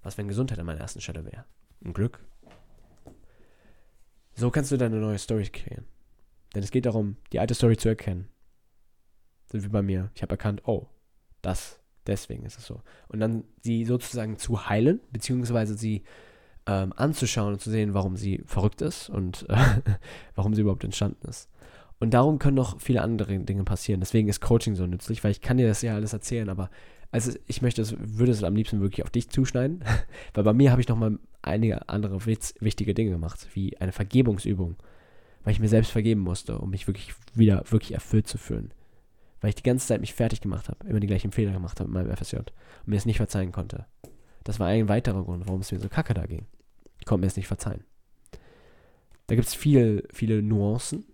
Was, 0.03 0.17
wenn 0.17 0.27
Gesundheit 0.27 0.59
an 0.59 0.65
meiner 0.65 0.81
ersten 0.81 0.99
Stelle 0.99 1.23
wäre? 1.23 1.45
Und 1.81 1.93
Glück? 1.93 2.19
So 4.35 4.51
kannst 4.51 4.71
du 4.71 4.77
deine 4.77 4.97
neue 4.97 5.17
Story 5.17 5.45
kreieren. 5.45 5.85
Denn 6.55 6.63
es 6.63 6.71
geht 6.71 6.85
darum, 6.85 7.17
die 7.31 7.39
alte 7.39 7.53
Story 7.53 7.77
zu 7.77 7.89
erkennen. 7.89 8.27
So 9.51 9.63
wie 9.63 9.67
bei 9.67 9.81
mir. 9.81 10.11
Ich 10.15 10.21
habe 10.21 10.31
erkannt, 10.31 10.61
oh, 10.65 10.87
das, 11.41 11.79
deswegen 12.07 12.45
ist 12.45 12.57
es 12.57 12.65
so. 12.65 12.81
Und 13.07 13.19
dann 13.19 13.43
sie 13.61 13.85
sozusagen 13.85 14.37
zu 14.37 14.67
heilen, 14.67 14.99
beziehungsweise 15.11 15.75
sie 15.75 16.03
ähm, 16.65 16.93
anzuschauen 16.95 17.53
und 17.53 17.61
zu 17.61 17.69
sehen, 17.69 17.93
warum 17.93 18.15
sie 18.15 18.43
verrückt 18.45 18.81
ist 18.81 19.09
und 19.09 19.47
äh, 19.49 19.55
warum 20.35 20.53
sie 20.53 20.61
überhaupt 20.61 20.83
entstanden 20.83 21.27
ist. 21.27 21.49
Und 21.99 22.13
darum 22.13 22.39
können 22.39 22.55
noch 22.55 22.79
viele 22.79 23.01
andere 23.01 23.39
Dinge 23.39 23.63
passieren. 23.63 23.99
Deswegen 23.99 24.29
ist 24.29 24.39
Coaching 24.39 24.75
so 24.75 24.87
nützlich, 24.87 25.23
weil 25.23 25.31
ich 25.31 25.41
kann 25.41 25.57
dir 25.57 25.67
das 25.67 25.81
ja 25.81 25.95
alles 25.95 26.13
erzählen, 26.13 26.49
aber 26.49 26.69
also 27.11 27.31
ich 27.47 27.61
möchte 27.61 27.83
würde 27.99 28.31
es 28.31 28.43
am 28.43 28.55
liebsten 28.55 28.81
wirklich 28.81 29.03
auf 29.03 29.09
dich 29.09 29.29
zuschneiden, 29.29 29.83
weil 30.33 30.43
bei 30.43 30.53
mir 30.53 30.71
habe 30.71 30.81
ich 30.81 30.87
noch 30.87 30.95
mal 30.95 31.17
einige 31.41 31.89
andere 31.89 32.25
wichtige 32.25 32.93
Dinge 32.93 33.11
gemacht, 33.11 33.47
wie 33.53 33.77
eine 33.77 33.91
Vergebungsübung, 33.91 34.75
weil 35.49 35.53
ich 35.53 35.59
mir 35.59 35.67
selbst 35.67 35.89
vergeben 35.89 36.21
musste, 36.21 36.59
um 36.59 36.69
mich 36.69 36.85
wirklich 36.85 37.15
wieder 37.33 37.63
wirklich 37.71 37.95
erfüllt 37.95 38.27
zu 38.27 38.37
fühlen. 38.37 38.71
Weil 39.41 39.49
ich 39.49 39.55
die 39.55 39.63
ganze 39.63 39.87
Zeit 39.87 39.99
mich 39.99 40.13
fertig 40.13 40.41
gemacht 40.41 40.69
habe, 40.69 40.87
immer 40.87 40.99
die 40.99 41.07
gleichen 41.07 41.31
Fehler 41.31 41.53
gemacht 41.53 41.79
habe 41.79 41.87
in 41.87 41.93
meinem 41.95 42.15
FSJ 42.15 42.35
und 42.35 42.51
mir 42.85 42.97
es 42.97 43.07
nicht 43.07 43.17
verzeihen 43.17 43.51
konnte. 43.51 43.87
Das 44.43 44.59
war 44.59 44.67
ein 44.67 44.89
weiterer 44.89 45.23
Grund, 45.23 45.47
warum 45.47 45.61
es 45.61 45.71
mir 45.71 45.79
so 45.79 45.89
kacke 45.89 46.13
da 46.13 46.27
ging. 46.27 46.45
Ich 46.99 47.05
konnte 47.05 47.21
mir 47.21 47.27
es 47.29 47.35
nicht 47.35 47.47
verzeihen. 47.47 47.83
Da 49.25 49.33
gibt 49.33 49.47
es 49.47 49.55
viel, 49.55 50.07
viele 50.13 50.43
Nuancen. 50.43 51.05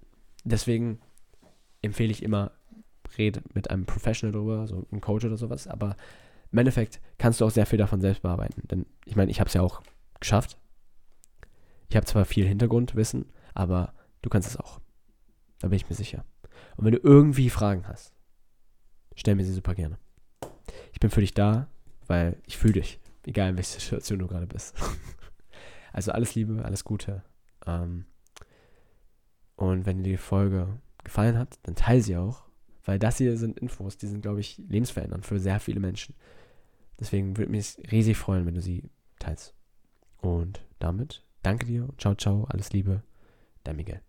Deswegen 0.43 0.99
empfehle 1.81 2.11
ich 2.11 2.21
immer, 2.21 2.51
rede 3.17 3.41
mit 3.53 3.69
einem 3.69 3.85
Professional 3.85 4.33
drüber, 4.33 4.67
so 4.67 4.85
einem 4.91 4.99
Coach 4.99 5.23
oder 5.23 5.37
sowas. 5.37 5.65
Aber 5.65 5.95
im 6.51 6.57
Endeffekt 6.57 6.99
kannst 7.19 7.39
du 7.39 7.45
auch 7.45 7.51
sehr 7.51 7.67
viel 7.67 7.79
davon 7.79 8.01
selbst 8.01 8.21
bearbeiten. 8.21 8.67
Denn 8.69 8.85
ich 9.05 9.15
meine, 9.15 9.31
ich 9.31 9.39
habe 9.39 9.47
es 9.47 9.53
ja 9.53 9.61
auch 9.61 9.81
geschafft. 10.19 10.57
Ich 11.87 11.95
habe 11.95 12.05
zwar 12.05 12.25
viel 12.25 12.45
Hintergrundwissen, 12.45 13.27
aber 13.53 13.93
du 14.25 14.29
kannst 14.29 14.49
es 14.49 14.57
auch. 14.57 14.81
Da 15.59 15.67
bin 15.67 15.77
ich 15.77 15.87
mir 15.87 15.95
sicher. 15.95 16.25
Und 16.75 16.85
wenn 16.85 16.93
du 16.93 16.99
irgendwie 16.99 17.49
Fragen 17.51 17.87
hast, 17.87 18.11
stell 19.15 19.35
mir 19.35 19.45
sie 19.45 19.53
super 19.53 19.75
gerne. 19.75 19.99
Ich 20.91 20.99
bin 20.99 21.11
für 21.11 21.21
dich 21.21 21.35
da, 21.35 21.67
weil 22.07 22.41
ich 22.47 22.57
fühle 22.57 22.73
dich, 22.73 22.99
egal 23.25 23.51
in 23.51 23.57
welcher 23.57 23.79
Situation 23.79 24.19
du 24.19 24.27
gerade 24.27 24.47
bist. 24.47 24.75
also 25.93 26.11
alles 26.11 26.33
Liebe, 26.33 26.65
alles 26.65 26.83
Gute. 26.83 27.23
Ähm, 27.67 28.05
und 29.55 29.85
wenn 29.85 29.97
dir 29.97 30.11
die 30.11 30.17
Folge 30.17 30.79
gefallen 31.03 31.37
hat, 31.37 31.59
dann 31.63 31.75
teile 31.75 32.01
sie 32.01 32.17
auch, 32.17 32.45
weil 32.83 32.97
das 32.97 33.19
hier 33.19 33.37
sind 33.37 33.59
Infos, 33.59 33.97
die 33.97 34.07
sind, 34.07 34.21
glaube 34.21 34.39
ich, 34.39 34.57
lebensverändernd 34.57 35.25
für 35.25 35.39
sehr 35.39 35.59
viele 35.59 35.79
Menschen. 35.79 36.15
Deswegen 36.99 37.37
würde 37.37 37.51
mich 37.51 37.77
riesig 37.91 38.17
freuen, 38.17 38.47
wenn 38.47 38.55
du 38.55 38.61
sie 38.61 38.89
teilst. 39.19 39.53
Und 40.17 40.65
damit 40.79 41.23
danke 41.43 41.67
dir, 41.67 41.89
ciao, 41.99 42.15
ciao, 42.15 42.45
alles 42.45 42.73
Liebe, 42.73 43.03
dein 43.63 43.75
Miguel. 43.75 44.01